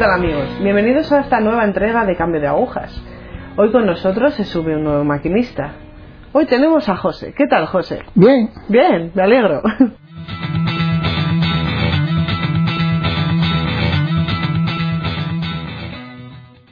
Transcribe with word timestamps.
tal 0.00 0.12
amigos? 0.12 0.48
Bienvenidos 0.62 1.12
a 1.12 1.20
esta 1.20 1.40
nueva 1.40 1.62
entrega 1.62 2.06
de 2.06 2.16
Cambio 2.16 2.40
de 2.40 2.46
Agujas. 2.46 2.90
Hoy 3.58 3.70
con 3.70 3.84
nosotros 3.84 4.32
se 4.32 4.44
sube 4.44 4.74
un 4.74 4.84
nuevo 4.84 5.04
maquinista. 5.04 5.74
Hoy 6.32 6.46
tenemos 6.46 6.88
a 6.88 6.96
José. 6.96 7.34
¿Qué 7.36 7.46
tal, 7.46 7.66
José? 7.66 7.98
Bien. 8.14 8.48
Bien, 8.70 9.12
me 9.14 9.22
alegro. 9.22 9.60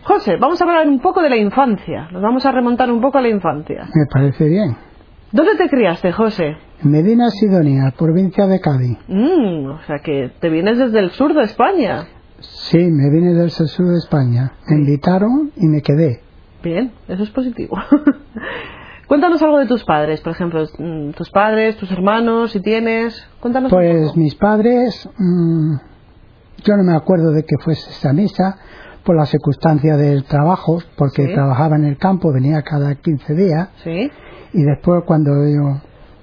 José, 0.05 0.37
vamos 0.41 0.59
a 0.63 0.65
hablar 0.65 0.89
un 0.89 1.01
poco 1.01 1.21
de 1.21 1.29
la 1.29 1.37
infancia. 1.37 2.09
Nos 2.11 2.23
vamos 2.23 2.47
a 2.47 2.53
remontar 2.53 2.91
un 2.91 3.03
poco 3.03 3.19
a 3.19 3.21
la 3.21 3.29
infancia. 3.29 3.91
Me 3.95 4.07
parece 4.11 4.49
bien. 4.49 4.75
¿Dónde 5.33 5.55
te 5.57 5.69
criaste, 5.69 6.13
José? 6.13 6.57
Medina 6.83 7.29
Sidonia, 7.29 7.93
provincia 7.95 8.47
de 8.47 8.59
Cádiz. 8.59 8.97
Mm, 9.07 9.67
o 9.67 9.83
sea 9.87 9.99
que 9.99 10.31
te 10.41 10.49
vienes 10.49 10.79
desde 10.79 11.01
el 11.01 11.11
sur 11.11 11.35
de 11.35 11.43
España. 11.43 12.07
Sí, 12.41 12.79
me 12.79 13.11
vine 13.11 13.35
del 13.35 13.51
sur 13.51 13.87
de 13.89 13.99
España. 13.99 14.53
Me 14.69 14.77
invitaron 14.79 15.51
y 15.57 15.67
me 15.67 15.83
quedé. 15.83 16.21
Bien, 16.63 16.93
eso 17.09 17.23
es 17.23 17.31
positivo. 17.31 17.77
Cuéntanos 19.07 19.41
algo 19.43 19.59
de 19.59 19.67
tus 19.67 19.85
padres, 19.85 20.21
por 20.21 20.33
ejemplo, 20.33 20.65
mm, 20.79 21.11
tus 21.13 21.31
padres, 21.31 21.77
tus 21.79 21.91
hermanos, 21.91 22.53
si 22.53 22.61
tienes. 22.61 23.25
Cuéntanos 23.41 23.73
un 23.73 23.79
Pues 23.79 24.09
poco. 24.09 24.19
mis 24.21 24.35
padres, 24.35 25.09
mm, 25.17 25.75
yo 26.65 26.77
no 26.77 26.83
me 26.85 26.95
acuerdo 26.95 27.31
de 27.33 27.43
que 27.45 27.57
fuese 27.59 27.89
esa 27.91 28.13
misa 28.13 28.59
por 29.05 29.17
la 29.17 29.25
circunstancia 29.25 29.97
del 29.97 30.25
trabajo, 30.25 30.83
porque 30.97 31.27
Sí. 31.27 31.33
trabajaba 31.33 31.77
en 31.77 31.85
el 31.85 31.97
campo, 31.97 32.33
venía 32.33 32.61
cada 32.63 32.95
15 32.97 33.35
días, 33.35 33.71
Sí, 33.83 34.11
y 34.53 34.63
después 34.63 35.03
cuando 35.07 35.31
yo- 35.49 35.81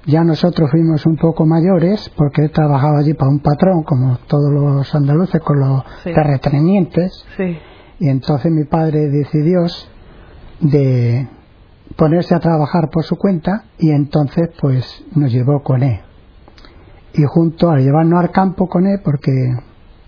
ya 0.08 0.24
nosotros 0.24 0.70
fuimos 0.72 1.06
un 1.06 1.16
poco 1.18 1.46
mayores, 1.46 2.12
porque 2.16 2.44
él 2.44 2.52
trabajaba 2.52 3.00
allí 3.00 3.14
para 3.14 3.32
un 3.32 3.40
patrón, 3.40 3.84
como 3.84 4.18
todos 4.28 4.52
los 4.52 4.94
andaluces, 4.96 5.42
con 5.42 5.60
los 5.60 5.84
Sí. 6.04 6.14
terratenientes, 6.14 7.26
sí. 7.38 7.58
y 8.00 8.10
entonces 8.10 8.52
mi 8.52 8.66
padre 8.66 9.08
decidió 9.10 9.66
de 10.60 11.28
ponerse 11.96 12.36
a 12.36 12.40
trabajar 12.40 12.90
por 12.92 13.04
su 13.04 13.16
cuenta 13.18 13.66
y 13.78 13.92
entonces 13.92 14.50
pues 14.60 15.04
nos 15.16 15.32
llevó 15.32 15.62
con 15.64 15.84
él 15.84 16.00
y 17.14 17.24
junto 17.24 17.70
a 17.72 17.78
llevarnos 17.78 18.20
al 18.20 18.32
campo 18.32 18.68
con 18.68 18.86
él 18.88 19.00
porque 19.04 19.32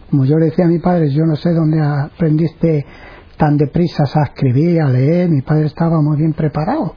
como 0.10 0.26
yo 0.26 0.38
le 0.38 0.46
decía 0.48 0.66
a 0.66 0.68
mi 0.70 0.80
padre 0.80 1.10
yo 1.12 1.26
no 1.26 1.36
sé 1.36 1.54
dónde 1.54 1.80
aprendiste 1.82 2.86
tan 3.38 3.56
deprisa 3.58 4.04
a 4.16 4.24
escribir 4.24 4.82
a 4.82 4.90
leer 4.90 5.30
mi 5.30 5.42
padre 5.42 5.66
estaba 5.68 6.02
muy 6.02 6.18
bien 6.18 6.34
preparado 6.34 6.94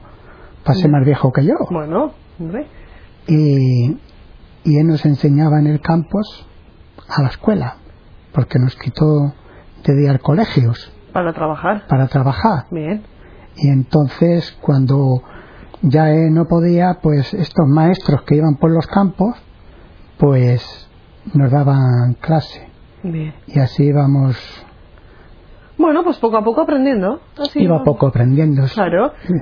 para 0.65 0.77
ser 0.77 0.89
más 0.91 1.05
viejo 1.05 1.31
que 1.31 1.45
yo 1.45 1.53
Bueno, 1.69 2.11
hombre. 2.39 2.67
Y, 3.33 3.97
y 4.63 4.77
él 4.77 4.87
nos 4.87 5.05
enseñaba 5.05 5.59
en 5.59 5.67
el 5.67 5.79
campus 5.81 6.45
a 7.07 7.21
la 7.21 7.29
escuela 7.29 7.77
porque 8.33 8.59
nos 8.59 8.75
quitó 8.75 9.33
de 9.85 9.95
día 9.95 10.17
colegios 10.19 10.91
Para 11.13 11.33
trabajar. 11.33 11.87
para 11.87 12.07
trabajar 12.07 12.65
Bien. 12.71 13.03
y 13.55 13.69
entonces 13.69 14.51
cuando 14.61 15.21
ya 15.81 16.11
él 16.11 16.33
no 16.33 16.45
podía, 16.45 16.99
pues 17.01 17.33
estos 17.33 17.67
maestros 17.67 18.21
que 18.23 18.35
iban 18.35 18.55
por 18.57 18.69
los 18.71 18.85
campos, 18.85 19.35
pues 20.19 20.87
nos 21.33 21.49
daban 21.51 22.13
clase. 22.21 22.67
Bien. 23.01 23.33
Y 23.47 23.59
así 23.59 23.85
íbamos, 23.85 24.37
Bueno, 25.79 26.03
pues 26.03 26.17
poco 26.17 26.37
a 26.37 26.43
poco 26.43 26.61
aprendiendo. 26.61 27.19
Así 27.35 27.61
iba 27.63 27.83
poco 27.83 28.05
aprendiendo. 28.07 28.63
Claro. 28.75 29.13
Sí. 29.25 29.33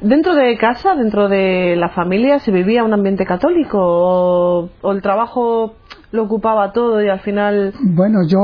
¿Dentro 0.00 0.34
de 0.34 0.56
casa, 0.58 0.94
dentro 0.94 1.28
de 1.28 1.74
la 1.76 1.88
familia, 1.90 2.38
se 2.40 2.50
vivía 2.50 2.84
un 2.84 2.92
ambiente 2.92 3.24
católico 3.24 3.78
o, 3.80 4.68
o 4.82 4.92
el 4.92 5.00
trabajo 5.02 5.74
lo 6.12 6.24
ocupaba 6.24 6.72
todo 6.72 7.02
y 7.02 7.08
al 7.08 7.20
final... 7.20 7.72
Bueno, 7.82 8.18
yo 8.26 8.38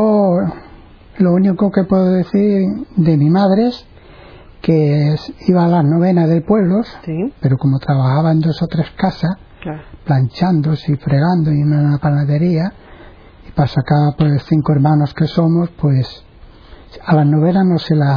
lo 1.18 1.32
único 1.32 1.70
que 1.70 1.84
puedo 1.84 2.10
decir 2.12 2.62
de 2.96 3.16
mi 3.18 3.28
madre 3.30 3.66
es 3.68 3.86
que 4.62 5.14
iba 5.48 5.64
a 5.64 5.68
las 5.68 5.84
novenas 5.84 6.28
del 6.28 6.42
pueblo, 6.42 6.82
Sí, 7.04 7.32
pero 7.41 7.56
como 7.58 7.78
trabajaba 7.78 8.32
en 8.32 8.41
dos 8.41 8.62
o 8.62 8.66
tres 8.66 8.91
casas, 8.96 9.36
claro. 9.60 9.82
planchándose 10.04 10.92
y 10.92 10.96
fregando 10.96 11.50
y 11.52 11.60
en 11.60 11.72
una 11.72 11.98
panadería 11.98 12.72
y 13.46 13.50
para 13.52 13.68
sacar 13.68 14.14
pues 14.16 14.42
cinco 14.48 14.72
hermanos 14.72 15.12
que 15.14 15.26
somos 15.26 15.68
pues 15.80 16.24
a 17.04 17.14
las 17.16 17.26
novenas 17.26 17.64
no 17.66 17.78
se 17.78 17.94
la 17.96 18.16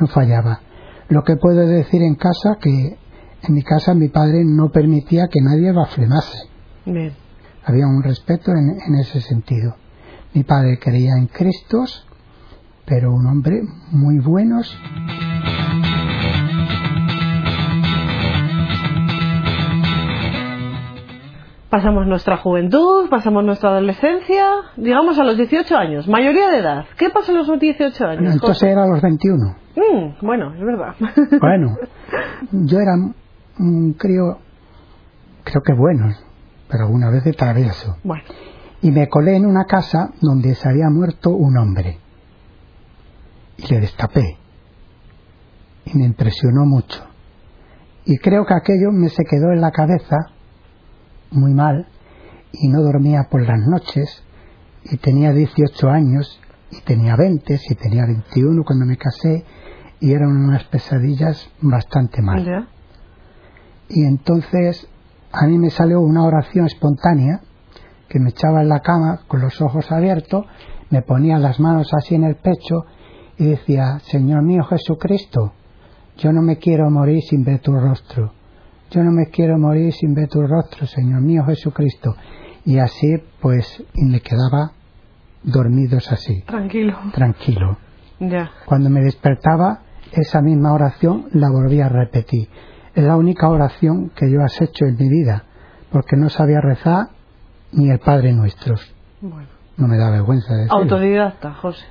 no 0.00 0.06
fallaba 0.08 0.60
lo 1.08 1.22
que 1.22 1.36
puedo 1.36 1.66
decir 1.66 2.02
en 2.02 2.14
casa 2.14 2.56
que 2.60 2.98
en 3.42 3.54
mi 3.54 3.62
casa 3.62 3.94
mi 3.94 4.08
padre 4.08 4.42
no 4.44 4.70
permitía 4.70 5.28
que 5.30 5.40
nadie 5.40 5.72
blasfemase 5.72 6.48
había 7.64 7.86
un 7.86 8.02
respeto 8.02 8.50
en, 8.52 8.70
en 8.80 8.94
ese 8.98 9.20
sentido. 9.20 9.74
Mi 10.32 10.42
padre 10.42 10.78
creía 10.78 11.12
en 11.18 11.26
Cristos 11.26 12.06
pero 12.86 13.12
un 13.12 13.26
hombre 13.26 13.60
muy 13.90 14.18
buenos 14.18 14.74
Pasamos 21.70 22.06
nuestra 22.06 22.38
juventud, 22.38 23.10
pasamos 23.10 23.44
nuestra 23.44 23.68
adolescencia, 23.68 24.46
digamos 24.78 25.18
a 25.18 25.24
los 25.24 25.36
18 25.36 25.76
años, 25.76 26.08
mayoría 26.08 26.48
de 26.48 26.60
edad. 26.60 26.86
¿Qué 26.96 27.10
pasa 27.10 27.30
a 27.30 27.34
los 27.34 27.60
18 27.60 28.06
años? 28.06 28.32
entonces 28.32 28.62
era 28.62 28.84
a 28.84 28.86
los 28.86 29.02
21 29.02 29.67
Mm, 29.78 30.26
bueno, 30.26 30.54
es 30.54 30.60
verdad. 30.64 30.94
Bueno, 31.40 31.76
yo 32.50 32.78
era 32.80 32.94
un 33.58 33.92
crío, 33.94 34.38
creo 35.44 35.62
que 35.62 35.72
bueno, 35.74 36.12
pero 36.68 36.86
alguna 36.86 37.10
vez 37.10 37.24
de 37.24 37.32
travieso. 37.32 37.96
bueno, 38.02 38.24
Y 38.82 38.90
me 38.90 39.08
colé 39.08 39.36
en 39.36 39.46
una 39.46 39.64
casa 39.64 40.10
donde 40.20 40.54
se 40.54 40.68
había 40.68 40.88
muerto 40.90 41.30
un 41.30 41.56
hombre. 41.56 41.98
Y 43.56 43.72
le 43.72 43.80
destapé. 43.80 44.36
Y 45.84 45.96
me 45.98 46.04
impresionó 46.06 46.64
mucho. 46.66 47.04
Y 48.04 48.18
creo 48.18 48.44
que 48.46 48.54
aquello 48.54 48.90
me 48.92 49.08
se 49.08 49.24
quedó 49.24 49.52
en 49.52 49.60
la 49.60 49.70
cabeza 49.70 50.16
muy 51.30 51.52
mal. 51.54 51.86
Y 52.52 52.68
no 52.68 52.82
dormía 52.82 53.28
por 53.30 53.42
las 53.42 53.58
noches. 53.66 54.22
Y 54.84 54.96
tenía 54.98 55.32
18 55.32 55.88
años. 55.88 56.40
Y 56.70 56.80
tenía 56.82 57.16
20, 57.16 57.56
si 57.58 57.74
tenía 57.74 58.04
21 58.06 58.62
cuando 58.64 58.86
me 58.86 58.96
casé. 58.96 59.44
Y 60.00 60.12
eran 60.12 60.30
unas 60.36 60.64
pesadillas 60.64 61.50
bastante 61.60 62.22
mal. 62.22 62.44
ya. 62.44 62.68
Y 63.88 64.04
entonces 64.04 64.86
a 65.32 65.46
mí 65.46 65.58
me 65.58 65.70
salió 65.70 66.00
una 66.00 66.24
oración 66.24 66.66
espontánea 66.66 67.40
que 68.08 68.18
me 68.18 68.30
echaba 68.30 68.62
en 68.62 68.68
la 68.68 68.80
cama 68.80 69.20
con 69.28 69.40
los 69.40 69.60
ojos 69.60 69.90
abiertos, 69.92 70.46
me 70.90 71.02
ponía 71.02 71.38
las 71.38 71.60
manos 71.60 71.88
así 71.92 72.14
en 72.14 72.24
el 72.24 72.36
pecho 72.36 72.86
y 73.36 73.44
decía, 73.44 74.00
Señor 74.04 74.42
mío 74.42 74.64
Jesucristo, 74.64 75.52
yo 76.16 76.32
no 76.32 76.42
me 76.42 76.56
quiero 76.56 76.90
morir 76.90 77.22
sin 77.22 77.44
ver 77.44 77.60
tu 77.60 77.72
rostro. 77.72 78.32
Yo 78.90 79.04
no 79.04 79.12
me 79.12 79.26
quiero 79.26 79.58
morir 79.58 79.92
sin 79.92 80.14
ver 80.14 80.28
tu 80.28 80.40
rostro, 80.42 80.86
Señor 80.86 81.20
mío 81.20 81.44
Jesucristo. 81.44 82.16
Y 82.64 82.78
así 82.78 83.18
pues 83.40 83.84
y 83.94 84.04
me 84.04 84.20
quedaba 84.20 84.72
dormidos 85.52 86.10
así, 86.12 86.42
Tranquilo. 86.42 86.96
tranquilo. 87.12 87.78
Ya. 88.20 88.50
Cuando 88.66 88.90
me 88.90 89.00
despertaba, 89.00 89.80
esa 90.12 90.40
misma 90.40 90.72
oración 90.72 91.26
la 91.32 91.50
volví 91.50 91.80
a 91.80 91.88
repetir. 91.88 92.48
Es 92.94 93.04
la 93.04 93.16
única 93.16 93.48
oración 93.48 94.10
que 94.10 94.30
yo 94.30 94.42
has 94.42 94.60
hecho 94.60 94.86
en 94.86 94.96
mi 94.96 95.08
vida, 95.08 95.44
porque 95.92 96.16
no 96.16 96.28
sabía 96.28 96.60
rezar 96.60 97.08
ni 97.72 97.90
el 97.90 97.98
Padre 98.00 98.32
Nuestro. 98.32 98.74
Bueno. 99.20 99.48
No 99.76 99.86
me 99.86 99.96
da 99.96 100.10
vergüenza 100.10 100.52
decirlo. 100.54 100.78
Autodidacta, 100.78 101.54
José. 101.54 101.84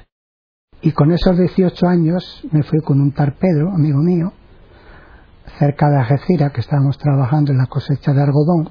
Y 0.81 0.91
con 0.91 1.11
esos 1.11 1.37
18 1.37 1.87
años 1.87 2.45
me 2.51 2.63
fui 2.63 2.79
con 2.81 2.99
un 2.99 3.11
tal 3.13 3.33
Pedro, 3.33 3.71
amigo 3.73 3.99
mío, 3.99 4.33
cerca 5.57 5.89
de 5.89 5.97
Algeciras, 5.97 6.51
que 6.51 6.61
estábamos 6.61 6.97
trabajando 6.97 7.51
en 7.51 7.57
la 7.59 7.65
cosecha 7.67 8.13
de 8.13 8.21
algodón, 8.21 8.69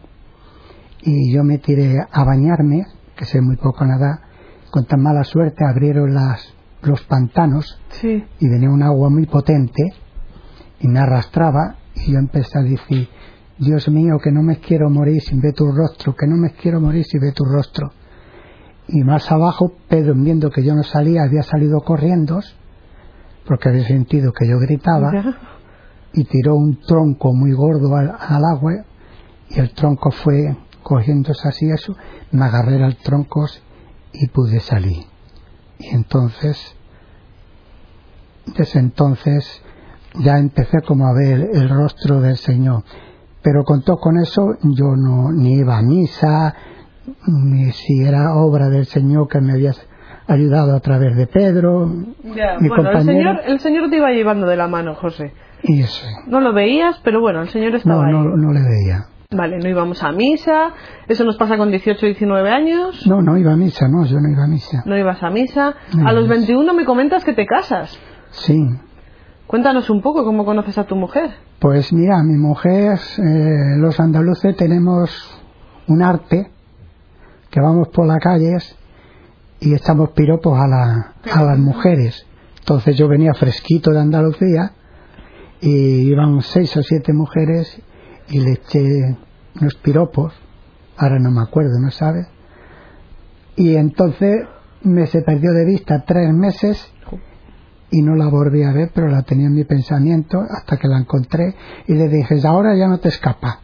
y 1.02 1.34
yo 1.34 1.42
me 1.42 1.58
tiré 1.58 1.96
a 2.10 2.24
bañarme, 2.24 2.84
que 3.16 3.24
sé 3.24 3.40
muy 3.40 3.56
poco 3.56 3.84
nadar, 3.84 4.20
con 4.70 4.84
tan 4.86 5.02
mala 5.02 5.24
suerte 5.24 5.64
abrieron 5.64 6.14
las, 6.14 6.52
los 6.82 7.02
pantanos 7.02 7.80
Sí. 7.90 8.24
y 8.40 8.48
venía 8.48 8.70
un 8.70 8.82
agua 8.82 9.08
muy 9.10 9.26
potente 9.26 9.82
y 10.80 10.88
me 10.88 10.98
arrastraba 11.00 11.76
y 11.94 12.12
yo 12.12 12.18
empecé 12.18 12.58
a 12.58 12.62
decir, 12.62 13.08
Dios 13.58 13.88
mío, 13.88 14.18
que 14.22 14.30
no 14.30 14.42
me 14.42 14.58
quiero 14.58 14.90
morir 14.90 15.20
sin 15.22 15.40
ver 15.40 15.54
tu 15.54 15.64
rostro, 15.72 16.14
que 16.14 16.26
no 16.26 16.36
me 16.36 16.50
quiero 16.52 16.80
morir 16.80 17.04
sin 17.06 17.20
ver 17.20 17.32
tu 17.32 17.44
rostro. 17.44 17.90
Y 18.88 19.02
más 19.02 19.32
abajo, 19.32 19.72
Pedro, 19.88 20.14
viendo 20.14 20.50
que 20.50 20.62
yo 20.62 20.74
no 20.74 20.82
salía, 20.82 21.22
había 21.22 21.42
salido 21.42 21.80
corriendo, 21.80 22.38
porque 23.46 23.70
había 23.70 23.86
sentido 23.86 24.30
que 24.32 24.46
yo 24.46 24.58
gritaba, 24.58 25.10
Ya. 25.12 25.38
y 26.12 26.24
tiró 26.24 26.54
un 26.54 26.78
tronco 26.86 27.32
muy 27.34 27.52
gordo 27.52 27.96
al, 27.96 28.10
al 28.10 28.44
agua, 28.44 28.72
y 29.48 29.58
el 29.58 29.72
tronco 29.72 30.10
fue 30.10 30.54
cogiéndose 30.82 31.48
así 31.48 31.66
eso, 31.70 31.96
me 32.32 32.44
agarré 32.44 32.84
al 32.84 32.96
tronco 32.96 33.46
y 34.12 34.28
pude 34.28 34.60
salir. 34.60 35.04
Y 35.78 35.88
entonces, 35.94 36.74
desde 38.56 38.80
entonces, 38.80 39.62
ya 40.20 40.38
empecé 40.38 40.80
como 40.86 41.06
a 41.06 41.12
ver 41.12 41.50
el 41.52 41.68
rostro 41.68 42.20
del 42.20 42.36
Señor. 42.36 42.82
Pero 43.42 43.62
con 43.64 43.82
todo 43.82 43.96
con 43.98 44.16
eso, 44.18 44.56
yo 44.62 44.96
no 44.96 45.30
ni 45.32 45.54
iba 45.58 45.78
a 45.78 45.82
misa, 45.82 46.54
ni 47.26 47.70
si 47.72 48.02
era 48.02 48.34
obra 48.34 48.68
del 48.68 48.86
Señor 48.86 49.28
que 49.28 49.40
me 49.40 49.52
había 49.52 49.72
ayudado 50.26 50.74
a 50.74 50.80
través 50.80 51.16
de 51.16 51.26
Pedro, 51.28 51.88
Ya, 52.34 52.56
mi 52.58 52.68
bueno, 52.68 52.90
el 52.90 53.04
señor, 53.04 53.40
el 53.46 53.60
señor 53.60 53.88
te 53.90 53.96
iba 53.98 54.10
llevando 54.10 54.46
de 54.48 54.56
la 54.56 54.66
mano, 54.66 54.94
José. 54.96 55.32
Y 55.62 55.82
eso. 55.82 56.04
No 56.26 56.40
lo 56.40 56.52
veías, 56.52 57.00
pero 57.04 57.20
bueno, 57.20 57.42
el 57.42 57.48
señor 57.50 57.70
No, 57.72 57.76
estaba 57.78 58.10
no, 58.10 58.18
ahí. 58.20 58.26
no 58.36 58.52
le 58.52 58.60
veía. 58.62 59.06
Vale, 59.30 59.58
no 59.58 59.68
íbamos 59.68 60.02
a 60.02 60.12
misa. 60.12 60.72
Eso 61.08 61.24
nos 61.24 61.36
pasa 61.36 61.56
con 61.56 61.70
18, 61.70 62.06
19 62.06 62.50
años. 62.50 63.06
No, 63.06 63.22
no 63.22 63.36
iba 63.36 63.52
a 63.52 63.56
misa, 63.56 63.88
no, 63.88 64.04
yo 64.06 64.18
no 64.20 64.28
iba 64.30 64.44
a 64.44 64.46
misa. 64.46 64.82
No 64.86 64.96
ibas 64.96 65.22
a 65.22 65.30
misa. 65.30 65.74
No 65.94 66.08
A 66.08 66.12
los 66.12 66.26
ibas. 66.26 66.38
21 66.38 66.74
me 66.74 66.84
comentas 66.84 67.24
que 67.24 67.32
te 67.32 67.44
casas. 67.46 67.98
Sí. 68.30 68.66
Cuéntanos 69.46 69.90
un 69.90 70.00
poco 70.02 70.24
cómo 70.24 70.44
conoces 70.44 70.76
a 70.78 70.84
tu 70.84 70.96
mujer. 70.96 71.30
Pues 71.58 71.92
mira, 71.92 72.22
mi 72.22 72.36
mujer, 72.36 72.98
eh, 73.18 73.76
los 73.78 73.98
andaluces 74.00 74.56
tenemos 74.56 75.10
un 75.88 76.02
arte 76.02 76.50
que 77.50 77.60
vamos 77.60 77.88
por 77.88 78.06
las 78.06 78.18
calles 78.18 78.76
y 79.60 79.74
echamos 79.74 80.10
piropos 80.10 80.58
a, 80.58 80.66
la- 80.68 81.12
a 81.32 81.42
las 81.42 81.58
mujeres. 81.58 82.26
Entonces 82.58 82.96
yo 82.96 83.08
venía 83.08 83.32
fresquito 83.34 83.90
de 83.92 84.00
Andalucía 84.00 84.72
y 85.60 86.08
iban 86.10 86.42
seis 86.42 86.76
o 86.76 86.82
siete 86.82 87.12
mujeres 87.12 87.80
y 88.28 88.40
le 88.40 88.52
eché 88.52 89.16
unos 89.60 89.74
piropos, 89.76 90.32
ahora 90.96 91.18
no 91.18 91.30
me 91.30 91.42
acuerdo, 91.42 91.78
¿no 91.80 91.90
sabes? 91.90 92.26
Y 93.56 93.76
entonces 93.76 94.46
me 94.82 95.06
se 95.06 95.22
perdió 95.22 95.52
de 95.52 95.64
vista 95.64 96.04
tres 96.06 96.32
meses 96.32 96.92
y 97.90 98.02
no 98.02 98.14
la 98.14 98.28
volví 98.28 98.62
a 98.62 98.72
ver, 98.72 98.90
pero 98.94 99.08
la 99.08 99.22
tenía 99.22 99.46
en 99.46 99.54
mi 99.54 99.64
pensamiento 99.64 100.40
hasta 100.40 100.76
que 100.76 100.88
la 100.88 100.98
encontré 100.98 101.54
y 101.86 101.94
le 101.94 102.08
dije, 102.08 102.36
ahora 102.46 102.76
ya 102.76 102.88
no 102.88 102.98
te 102.98 103.08
escapa. 103.08 103.60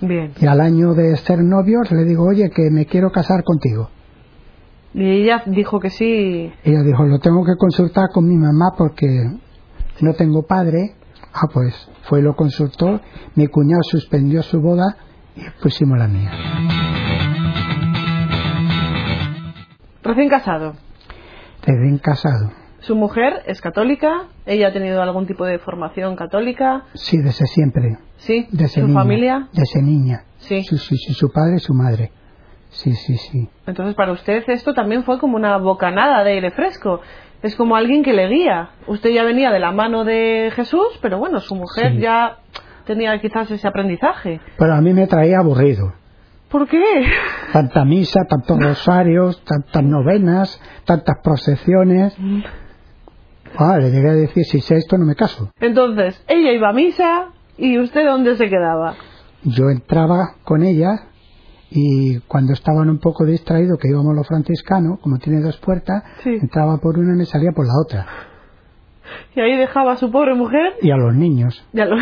Bien. 0.00 0.32
Y 0.40 0.46
al 0.46 0.60
año 0.60 0.94
de 0.94 1.16
ser 1.16 1.42
novios 1.42 1.90
le 1.90 2.04
digo, 2.04 2.24
oye, 2.24 2.50
que 2.50 2.70
me 2.70 2.86
quiero 2.86 3.10
casar 3.10 3.42
contigo. 3.44 3.90
Y 4.94 5.04
ella 5.04 5.42
dijo 5.46 5.80
que 5.80 5.90
sí. 5.90 6.52
Ella 6.62 6.82
dijo, 6.82 7.04
lo 7.04 7.18
tengo 7.18 7.44
que 7.44 7.56
consultar 7.58 8.08
con 8.12 8.28
mi 8.28 8.36
mamá 8.36 8.72
porque 8.78 9.06
no 10.00 10.14
tengo 10.14 10.42
padre. 10.42 10.94
Ah, 11.34 11.48
pues 11.52 11.90
fue 12.04 12.20
y 12.20 12.22
lo 12.22 12.34
consultó. 12.36 13.00
Mi 13.34 13.48
cuñado 13.48 13.82
suspendió 13.82 14.42
su 14.42 14.60
boda 14.60 14.96
y 15.34 15.42
pusimos 15.60 15.98
la 15.98 16.06
mía. 16.06 16.30
Recién 20.02 20.28
casado. 20.28 20.74
Recién 21.62 21.98
casado. 21.98 22.52
Su 22.80 22.94
mujer 22.94 23.42
es 23.46 23.60
católica. 23.60 24.28
Ella 24.46 24.68
ha 24.68 24.72
tenido 24.72 25.02
algún 25.02 25.26
tipo 25.26 25.44
de 25.46 25.58
formación 25.58 26.16
católica. 26.16 26.84
Sí, 26.94 27.16
desde 27.18 27.46
siempre. 27.46 27.98
Sí. 28.18 28.46
Desde 28.52 28.80
Su 28.82 28.86
niña. 28.86 29.00
familia. 29.00 29.48
Desde 29.52 29.82
niña. 29.82 30.24
Sí, 30.38 30.62
su 30.62 31.32
padre 31.32 31.56
y 31.56 31.60
su 31.60 31.72
madre. 31.74 32.12
Sí, 32.68 32.92
sí, 32.94 33.16
sí. 33.16 33.48
Entonces 33.66 33.94
para 33.94 34.12
usted 34.12 34.42
esto 34.48 34.74
también 34.74 35.04
fue 35.04 35.18
como 35.18 35.36
una 35.36 35.56
bocanada 35.58 36.22
de 36.24 36.32
aire 36.32 36.50
fresco. 36.50 37.00
Es 37.44 37.54
como 37.56 37.76
alguien 37.76 38.02
que 38.02 38.14
le 38.14 38.26
guía. 38.28 38.70
Usted 38.86 39.10
ya 39.10 39.22
venía 39.22 39.50
de 39.50 39.60
la 39.60 39.70
mano 39.70 40.02
de 40.04 40.50
Jesús, 40.56 40.98
pero 41.02 41.18
bueno, 41.18 41.40
su 41.40 41.54
mujer 41.54 41.92
Sí. 41.92 42.00
ya 42.00 42.38
tenía 42.86 43.20
quizás 43.20 43.50
ese 43.50 43.68
aprendizaje. 43.68 44.40
Pero 44.58 44.72
a 44.74 44.80
mí 44.80 44.92
me 44.94 45.06
traía 45.06 45.38
aburrido. 45.40 45.92
¿Por 46.48 46.66
qué? 46.66 46.82
Tanta 47.52 47.84
misa, 47.84 48.20
tantos 48.28 48.58
rosarios, 48.58 49.44
tantas 49.44 49.82
novenas, 49.84 50.58
tantas 50.86 51.16
procesiones. 51.22 52.16
Ah, 53.58 53.76
le 53.78 53.90
llegué 53.90 54.08
a 54.08 54.14
decir, 54.14 54.44
si 54.44 54.60
sé 54.60 54.76
esto 54.76 54.96
no 54.96 55.04
me 55.04 55.14
caso. 55.14 55.50
Entonces, 55.60 56.24
ella 56.28 56.50
iba 56.52 56.70
a 56.70 56.72
misa 56.72 57.26
y 57.58 57.78
usted 57.78 58.06
dónde 58.06 58.36
se 58.36 58.48
quedaba. 58.48 58.94
Yo 59.42 59.68
entraba 59.68 60.36
con 60.44 60.62
ella 60.62 61.08
y 61.70 62.18
cuando 62.20 62.52
estaban 62.52 62.88
un 62.90 62.98
poco 62.98 63.24
distraídos, 63.24 63.78
que 63.78 63.88
íbamos 63.88 64.14
los 64.14 64.26
franciscanos, 64.26 65.00
como 65.00 65.18
tiene 65.18 65.40
dos 65.40 65.56
puertas, 65.58 66.02
Sí. 66.22 66.30
entraba 66.40 66.76
por 66.78 66.98
una 66.98 67.14
y 67.14 67.18
me 67.18 67.24
salía 67.24 67.52
por 67.52 67.66
la 67.66 67.72
otra. 67.84 68.06
Y 69.34 69.40
ahí 69.40 69.56
dejaba 69.56 69.92
a 69.92 69.96
su 69.96 70.10
pobre 70.10 70.34
mujer. 70.34 70.74
Y 70.82 70.90
a 70.90 70.96
los 70.96 71.14
niños, 71.14 71.66
Ya 71.72 71.84
lo... 71.86 71.96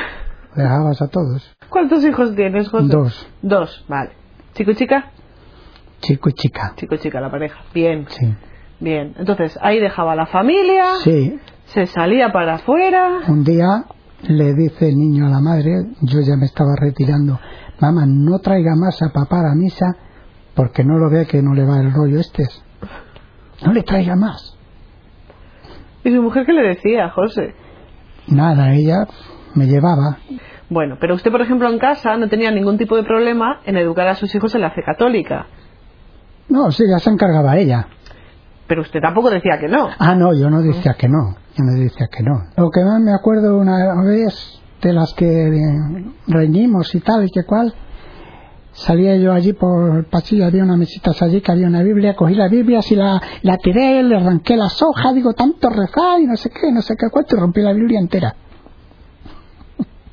dejabas 0.55 1.00
a 1.03 1.09
todos. 1.09 1.55
¿Cuántos 1.69 2.05
hijos 2.05 2.35
tienes, 2.37 2.69
José? 2.69 2.88
Dos, 2.88 3.29
Dos, 3.43 3.85
vale. 3.88 4.11
¿Chico 4.55 4.70
y 4.73 4.75
chica? 4.76 5.11
chico 6.00 6.29
y 6.29 6.32
chica. 6.32 6.73
Chico 6.76 6.94
y 6.94 6.99
chica, 6.99 7.20
la 7.20 7.31
pareja. 7.31 7.61
Bien, 7.73 8.06
Sí. 8.08 8.35
bien. 8.81 9.15
Entonces, 9.19 9.58
ahí 9.62 9.79
dejaba 9.81 10.12
a 10.12 10.17
la 10.17 10.26
familia, 10.26 10.85
Sí, 11.05 11.38
se 11.67 11.87
salía 11.87 12.32
para 12.32 12.55
afuera. 12.56 13.20
un 13.29 13.44
día 13.44 13.85
le 14.29 14.53
dice 14.55 14.88
el 14.88 14.97
niño 14.97 15.26
a 15.26 15.31
la 15.31 15.41
madre, 15.41 15.70
yo 16.03 16.20
ya 16.20 16.37
me 16.37 16.47
estaba 16.47 16.75
retirando, 16.81 17.38
mamá, 17.82 18.06
no 18.06 18.38
traiga 18.38 18.75
más 18.76 19.02
a 19.02 19.12
papá 19.12 19.40
a 19.40 19.49
la 19.49 19.55
misa 19.55 19.87
porque 20.55 20.84
no 20.84 20.99
lo 20.99 21.11
ve 21.11 21.26
que 21.26 21.43
no 21.43 21.55
le 21.55 21.64
va 21.64 21.81
el 21.81 21.93
rollo 21.93 22.20
este. 22.20 22.44
No 23.64 23.73
le 23.73 23.82
traiga 23.82 24.17
más. 24.17 24.56
¿Y 26.05 26.14
su 26.14 26.23
mujer 26.23 26.44
qué 26.46 26.52
le 26.52 26.62
decía, 26.62 27.11
José? 27.11 27.55
Nada, 28.29 28.75
ella 28.75 29.06
me 29.55 29.67
llevaba. 29.67 30.19
Bueno, 30.69 30.96
pero 31.00 31.14
usted, 31.14 31.31
por 31.31 31.43
ejemplo, 31.43 31.69
en 31.69 31.79
casa 31.79 32.17
no 32.17 32.29
tenía 32.29 32.50
ningún 32.50 32.79
tipo 32.79 32.96
de 32.96 33.05
problema 33.05 33.61
en 33.64 33.76
educar 33.76 34.08
a 34.08 34.14
sus 34.14 34.34
hijos 34.34 34.55
en 34.55 34.62
la 34.62 34.70
fe 34.70 34.82
católica. 34.82 35.46
No, 36.49 36.70
sí, 36.70 36.84
ya 36.90 36.99
se 36.99 37.11
encargaba 37.11 37.56
ella. 37.56 37.87
Pero 38.67 38.82
usted 38.82 39.00
tampoco 39.00 39.31
decía 39.31 39.58
que 39.61 39.69
no. 39.69 39.90
Ah, 39.99 40.14
no, 40.14 40.32
yo 40.32 40.49
no 40.49 40.62
decía 40.62 40.94
que 40.94 41.08
no, 41.08 41.37
yo 41.56 41.64
no 41.64 41.73
decía 41.79 42.08
que 42.11 42.23
no. 42.23 42.32
Lo 42.56 42.70
que 42.70 42.82
más 42.84 43.00
me 43.00 43.12
acuerdo 43.12 43.58
una 43.58 44.02
vez 44.02 44.62
de 44.82 44.93
las 44.93 45.14
que 45.14 45.26
eh, 45.26 46.05
reñimos 46.26 46.94
y 46.94 47.00
tal 47.00 47.25
y 47.25 47.31
que 47.31 47.44
cual, 47.44 47.73
salía 48.73 49.17
yo 49.17 49.32
allí 49.32 49.52
por 49.52 49.99
el 49.99 50.05
pasillo, 50.05 50.46
había 50.46 50.64
unas 50.64 50.79
mesitas 50.79 51.20
allí 51.23 51.40
que 51.40 51.52
había 51.52 51.69
una 51.69 51.82
Biblia, 51.82 52.17
cogí 52.17 52.34
la 52.34 52.49
Biblia, 52.49 52.81
así 52.81 52.96
la, 52.96 53.20
la 53.43 53.56
tiré, 53.58 54.02
le 54.02 54.17
arranqué 54.17 54.56
las 54.56 54.81
hojas, 54.82 55.14
digo, 55.14 55.32
tanto 55.34 55.69
rezar 55.70 56.20
y 56.20 56.26
no 56.26 56.37
sé 56.37 56.50
qué, 56.50 56.73
no 56.73 56.82
sé 56.82 56.94
qué 56.99 57.08
cuánto, 57.11 57.37
y 57.37 57.38
rompí 57.38 57.61
la 57.61 57.73
Biblia 57.73 58.00
entera. 58.00 58.34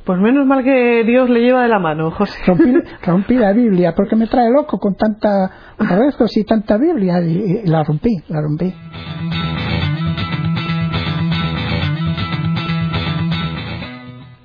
Pues 0.06 0.19
menos 0.19 0.45
mal 0.48 0.63
que 0.63 1.04
Dios 1.04 1.30
le 1.30 1.42
lleva 1.42 1.62
de 1.62 1.68
la 1.68 1.77
mano, 1.77 2.10
José. 2.12 2.39
Rompí, 2.45 2.74
rompí 3.04 3.36
la 3.36 3.54
Biblia 3.54 3.94
porque 3.95 4.16
me 4.16 4.25
trae 4.27 4.50
loco 4.50 4.80
con 4.80 4.95
tanta 4.95 5.51
rezos 5.77 6.36
y 6.36 6.44
tanta 6.44 6.77
Biblia 6.77 7.21
y, 7.21 7.62
y 7.63 7.68
la 7.68 7.83
rompí, 7.83 8.18
la 8.27 8.42
rompí. 8.42 8.74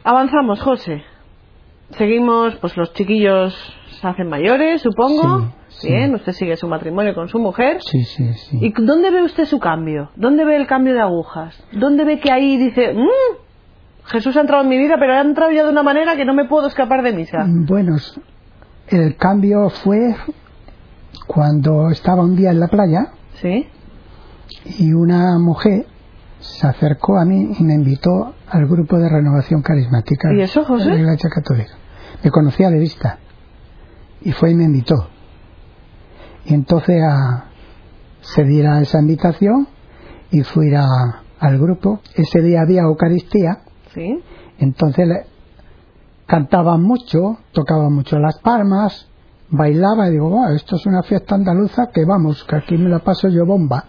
Avanzamos, 0.05 0.61
José. 0.61 1.03
Seguimos, 1.93 2.55
pues 2.57 2.77
los 2.77 2.93
chiquillos 2.93 3.55
se 4.01 4.07
hacen 4.07 4.29
mayores, 4.29 4.83
supongo. 4.83 5.51
Sí, 5.69 5.89
sí. 5.89 6.15
Usted 6.15 6.33
sigue 6.33 6.57
su 6.57 6.69
matrimonio 6.69 7.15
con 7.15 7.29
su 7.29 7.39
mujer. 7.39 7.79
Sí, 7.81 8.05
sí, 8.05 8.33
sí. 8.35 8.59
¿Y 8.61 8.73
dónde 8.83 9.11
ve 9.11 9.23
usted 9.23 9.47
su 9.47 9.59
cambio? 9.59 10.11
¿Dónde 10.17 10.45
ve 10.45 10.57
el 10.57 10.67
cambio 10.67 10.93
de 10.93 11.01
agujas? 11.01 11.57
¿Dónde 11.73 12.05
ve 12.05 12.21
que 12.21 12.31
ahí 12.31 12.59
dice, 12.59 12.93
"Mm, 12.93 13.37
Jesús 14.05 14.37
ha 14.37 14.43
entrado 14.43 14.63
en 14.63 14.69
mi 14.69 14.77
vida, 14.79 14.97
pero 14.99 15.15
ha 15.15 15.21
entrado 15.23 15.51
ya 15.53 15.65
de 15.65 15.71
una 15.71 15.83
manera 15.83 16.17
que 16.17 16.25
no 16.27 16.35
me 16.35 16.45
puedo 16.45 16.67
escapar 16.69 17.03
de 17.03 17.13
misa? 17.13 17.47
Bueno, 17.49 17.97
el 18.89 19.17
cambio 19.17 19.71
fue 19.71 20.15
cuando 21.27 21.89
estaba 21.91 22.23
un 22.23 22.37
día 22.37 22.51
en 22.51 22.61
la 22.61 22.69
playa 22.69 23.07
¿Sí? 23.41 23.67
y 24.79 24.93
una 24.93 25.39
mujer 25.39 25.87
se 26.45 26.67
acercó 26.67 27.19
a 27.19 27.25
mí 27.25 27.55
y 27.59 27.63
me 27.65 27.75
invitó 27.75 28.35
al 28.49 28.67
grupo 28.67 28.99
de 28.99 29.09
renovación 29.09 29.63
carismática 29.63 30.33
¿Y 30.35 30.43
eso, 30.43 30.65
José? 30.65 30.85
de 30.85 30.91
la 30.97 31.01
Iglesia 31.01 31.31
Católica. 31.31 31.73
Me 32.23 32.31
conocía 32.31 32.71
de 32.71 32.79
vista 32.79 33.19
y 34.23 34.33
fue 34.33 34.51
y 34.51 34.55
me 34.55 34.65
invitó. 34.65 35.09
Y 36.45 36.55
entonces 36.55 37.03
a, 37.03 37.47
se 38.21 38.45
diera 38.45 38.81
esa 38.81 39.01
invitación 39.01 39.69
y 40.31 40.43
fui 40.43 40.75
a, 40.75 40.85
al 41.41 41.59
grupo. 41.59 42.01
Ese 42.15 42.41
día 42.43 42.61
había 42.63 42.83
Eucaristía 42.83 43.61
¿Sí? 43.95 44.23
entonces 44.59 45.09
le- 45.09 45.27
cantaban 46.27 46.83
mucho, 46.83 47.39
tocaban 47.53 47.93
mucho 47.93 48.19
las 48.19 48.39
palmas, 48.41 49.09
bailaba 49.51 50.09
y 50.09 50.13
digo, 50.13 50.29
"Buah, 50.31 50.55
esto 50.55 50.77
es 50.77 50.87
una 50.87 51.03
fiesta 51.03 51.35
andaluza 51.35 51.89
que 51.93 52.05
vamos, 52.05 52.45
que 52.45 52.57
aquí 52.57 52.77
me 52.77 52.89
la 52.89 52.99
paso 53.01 53.29
yo 53.29 53.45
bomba. 53.47 53.85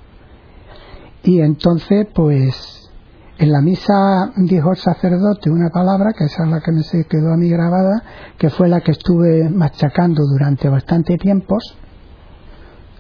Y 1.26 1.42
entonces, 1.42 2.08
pues, 2.14 2.92
en 3.40 3.52
la 3.52 3.60
misa 3.60 4.32
dijo 4.38 4.72
el 4.72 4.78
sacerdote 4.78 5.50
una 5.50 5.70
palabra, 5.70 6.14
que 6.16 6.26
esa 6.26 6.44
es 6.44 6.50
la 6.50 6.62
que 6.62 6.72
me 6.72 6.84
se 6.84 7.06
quedó 7.06 7.34
a 7.34 7.38
mí 7.38 7.50
grabada, 7.50 8.04
que 8.38 8.50
fue 8.50 8.70
la 8.70 8.82
que 8.82 8.92
estuve 8.92 9.50
machacando 9.50 10.24
durante 10.24 10.70
bastante 10.70 11.18
tiempos, 11.18 11.78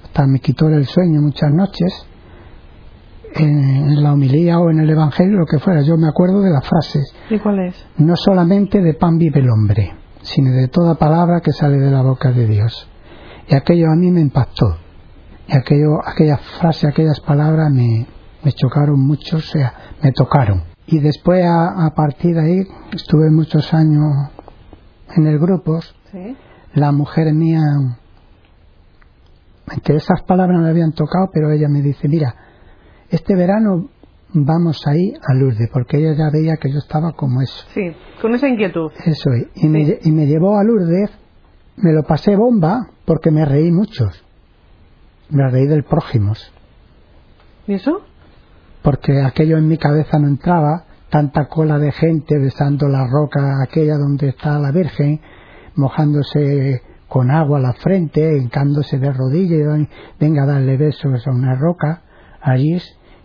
hasta 0.03 0.25
me 0.25 0.39
quitó 0.39 0.67
el 0.69 0.85
sueño 0.85 1.21
muchas 1.21 1.51
noches, 1.51 2.07
en 3.35 4.01
la 4.01 4.13
homilía 4.13 4.57
o 4.59 4.71
en 4.71 4.79
el 4.79 4.89
evangelio, 4.89 5.37
lo 5.37 5.45
que 5.45 5.59
fuera. 5.59 5.81
Yo 5.81 5.95
me 5.95 6.07
acuerdo 6.07 6.41
de 6.41 6.49
las 6.49 6.67
frases, 6.67 7.13
¿Y 7.29 7.37
cuál 7.37 7.59
es? 7.59 7.75
no 7.97 8.15
solamente 8.15 8.81
de 8.81 8.93
pan 8.95 9.19
vive 9.19 9.41
el 9.41 9.49
hombre, 9.49 9.93
sino 10.23 10.51
de 10.51 10.67
toda 10.69 10.95
palabra 10.95 11.41
que 11.41 11.51
sale 11.51 11.77
de 11.77 11.91
la 11.91 12.01
boca 12.01 12.31
de 12.31 12.47
Dios. 12.47 12.89
Y 13.47 13.53
aquello 13.55 13.91
a 13.91 13.95
mí 13.95 14.09
me 14.09 14.21
impactó. 14.21 14.77
Y 15.47 15.55
aquello, 15.55 15.99
aquellas 16.03 16.41
frases, 16.59 16.85
aquellas 16.85 17.19
palabras 17.19 17.71
me, 17.71 18.07
me 18.45 18.51
chocaron 18.53 18.99
mucho, 18.99 19.37
o 19.37 19.41
sea, 19.41 19.73
me 20.01 20.11
tocaron. 20.11 20.63
Y 20.87 20.99
después, 20.99 21.43
a, 21.43 21.87
a 21.87 21.95
partir 21.95 22.35
de 22.35 22.41
ahí, 22.41 22.67
estuve 22.93 23.31
muchos 23.31 23.73
años 23.73 24.29
en 25.17 25.25
el 25.25 25.39
grupo. 25.39 25.81
¿Sí? 26.11 26.37
La 26.75 26.91
mujer 26.91 27.33
mía 27.33 27.59
que 29.83 29.95
esas 29.95 30.21
palabras 30.23 30.61
me 30.61 30.69
habían 30.69 30.91
tocado, 30.91 31.29
pero 31.33 31.51
ella 31.51 31.67
me 31.67 31.81
dice, 31.81 32.07
mira, 32.07 32.35
este 33.09 33.35
verano 33.35 33.89
vamos 34.33 34.85
ahí 34.85 35.13
a 35.27 35.33
Lourdes, 35.33 35.69
porque 35.73 35.97
ella 35.97 36.13
ya 36.15 36.29
veía 36.31 36.57
que 36.57 36.71
yo 36.71 36.77
estaba 36.77 37.13
como 37.13 37.41
eso. 37.41 37.65
Sí, 37.73 37.91
con 38.21 38.35
esa 38.35 38.47
inquietud. 38.47 38.91
Eso, 39.05 39.29
y, 39.55 39.67
me, 39.67 39.99
y 40.03 40.11
me 40.11 40.27
llevó 40.27 40.57
a 40.57 40.63
Lourdes, 40.63 41.09
me 41.77 41.93
lo 41.93 42.03
pasé 42.03 42.35
bomba, 42.35 42.89
porque 43.05 43.31
me 43.31 43.43
reí 43.43 43.71
mucho. 43.71 44.05
Me 45.29 45.49
reí 45.49 45.65
del 45.65 45.83
prójimos. 45.83 46.51
¿Y 47.65 47.73
eso? 47.73 48.01
Porque 48.85 49.19
aquello 49.23 49.57
en 49.57 49.67
mi 49.67 49.77
cabeza 49.79 50.19
no 50.19 50.27
entraba, 50.27 50.83
tanta 51.09 51.47
cola 51.47 51.79
de 51.79 51.91
gente 51.91 52.37
besando 52.37 52.87
la 52.87 53.07
roca 53.07 53.61
aquella 53.63 53.97
donde 53.97 54.29
está 54.29 54.59
la 54.59 54.71
Virgen, 54.71 55.19
mojándose 55.75 56.83
con 57.09 57.31
agua 57.31 57.57
a 57.57 57.61
la 57.61 57.73
frente, 57.73 58.37
hincándose 58.37 58.99
de 58.99 59.11
rodillas, 59.11 59.79
y 59.79 59.89
venga 60.19 60.43
a 60.43 60.45
darle 60.45 60.77
besos 60.77 61.25
a 61.25 61.31
una 61.31 61.55
roca, 61.55 62.03
allí 62.41 62.77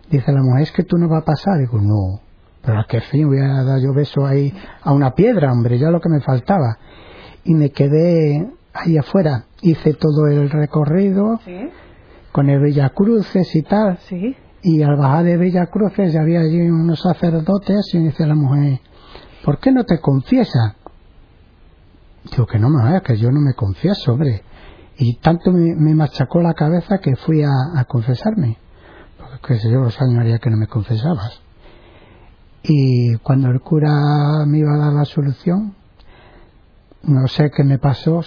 dice 0.09 0.31
la 0.31 0.41
mujer, 0.41 0.63
es 0.63 0.71
que 0.71 0.83
tú 0.83 0.97
no 0.97 1.07
va 1.07 1.19
a 1.19 1.25
pasar, 1.25 1.59
digo, 1.59 1.79
no, 1.79 2.21
pero 2.63 2.79
a 2.79 2.85
qué 2.89 2.99
fin 3.01 3.27
voy 3.27 3.39
a 3.39 3.63
dar 3.63 3.79
yo 3.79 3.93
beso 3.93 4.25
ahí 4.25 4.51
a 4.81 4.91
una 4.93 5.11
piedra, 5.11 5.51
hombre, 5.51 5.77
ya 5.77 5.91
lo 5.91 6.01
que 6.01 6.09
me 6.09 6.21
faltaba. 6.21 6.79
Y 7.43 7.53
me 7.53 7.69
quedé 7.69 8.49
ahí 8.73 8.97
afuera, 8.97 9.45
hice 9.61 9.93
todo 9.93 10.25
el 10.25 10.49
recorrido 10.49 11.39
Sí. 11.45 11.69
con 12.31 12.49
el 12.49 12.61
Villacruces 12.61 13.55
y 13.55 13.61
tal, 13.61 13.97
Sí. 13.99 14.35
Y 14.63 14.83
al 14.83 14.95
bajar 14.95 15.25
de 15.25 15.37
Villacruces 15.37 16.13
ya 16.13 16.21
había 16.21 16.41
allí 16.41 16.61
unos 16.61 16.99
sacerdotes 16.99 17.93
y 17.93 17.99
dice 17.99 18.25
la 18.27 18.35
mujer, 18.35 18.79
¿por 19.43 19.59
qué 19.59 19.71
no 19.71 19.83
te 19.83 19.99
confiesas? 19.99 20.75
Digo 22.31 22.45
que 22.45 22.59
no 22.59 22.69
me 22.69 22.83
vaya, 22.83 23.01
que 23.01 23.17
yo 23.17 23.31
no 23.31 23.41
me 23.41 23.53
confieso, 23.53 24.13
hombre. 24.13 24.43
Y 24.97 25.17
tanto 25.17 25.51
me, 25.51 25.95
machacó 25.95 26.41
la 26.41 26.53
cabeza 26.53 26.99
que 26.99 27.15
fui 27.15 27.41
a, 27.41 27.79
a 27.79 27.85
confesarme. 27.85 28.57
Porque 29.17 29.57
sé 29.57 29.71
yo 29.71 29.79
los 29.79 29.99
años 29.99 30.19
haría 30.19 30.37
que 30.37 30.51
no 30.51 30.57
me 30.57 30.67
confesabas. 30.67 31.41
Y 32.63 33.15
cuando 33.17 33.49
el 33.49 33.61
cura 33.61 33.89
me 34.45 34.59
iba 34.59 34.75
a 34.75 34.77
dar 34.77 34.93
la 34.93 35.05
solución, 35.05 35.75
no 37.03 37.27
sé 37.27 37.49
qué 37.49 37.63
me 37.63 37.79
pasó, 37.79 38.21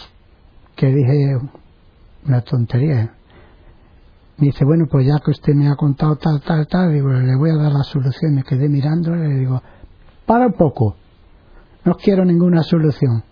que 0.74 0.86
dije 0.86 1.38
una 2.26 2.40
tontería. 2.40 3.14
Me 4.38 4.46
dice, 4.46 4.64
bueno, 4.64 4.86
pues 4.90 5.06
ya 5.06 5.14
que 5.24 5.30
usted 5.30 5.54
me 5.54 5.68
ha 5.68 5.74
contado 5.76 6.16
tal, 6.16 6.40
tal, 6.40 6.66
tal, 6.66 6.92
digo, 6.92 7.08
le 7.08 7.36
voy 7.36 7.50
a 7.50 7.56
dar 7.62 7.72
la 7.72 7.84
solución. 7.84 8.34
Me 8.34 8.42
quedé 8.42 8.68
mirándole 8.68 9.26
y 9.26 9.28
le 9.28 9.38
digo, 9.40 9.62
para 10.26 10.46
un 10.46 10.54
poco, 10.54 10.96
no 11.84 11.94
quiero 11.94 12.24
ninguna 12.24 12.62
solución. 12.62 13.22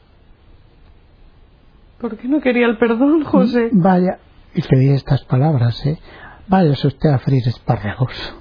¿Por 2.00 2.16
qué 2.16 2.28
no 2.28 2.40
quería 2.40 2.66
el 2.66 2.78
perdón, 2.78 3.24
José? 3.24 3.70
Vaya, 3.72 4.18
y 4.54 4.60
le 4.62 4.78
dije 4.80 4.94
estas 4.94 5.24
palabras, 5.24 5.84
¿eh? 5.86 5.98
Vaya 6.48 6.72
usted 6.72 7.10
a 7.10 7.18
freír 7.18 7.46
espárragos. 7.46 8.36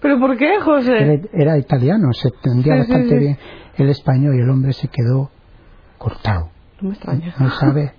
¿Pero 0.00 0.18
por 0.18 0.36
qué, 0.36 0.60
José? 0.60 0.96
Era, 0.96 1.22
era 1.32 1.58
italiano, 1.58 2.12
se 2.12 2.28
entendía 2.28 2.74
Sí, 2.76 2.82
sí, 2.82 2.88
bastante 2.90 3.08
sí. 3.14 3.16
bien 3.18 3.38
el 3.76 3.88
español 3.88 4.34
y 4.36 4.40
el 4.40 4.50
hombre 4.50 4.72
se 4.72 4.88
quedó 4.88 5.30
cortado, 5.98 6.50
No 6.80 6.88
me 6.88 6.94
extraña. 6.94 7.34
no 7.38 7.50
sabe. 7.50 7.92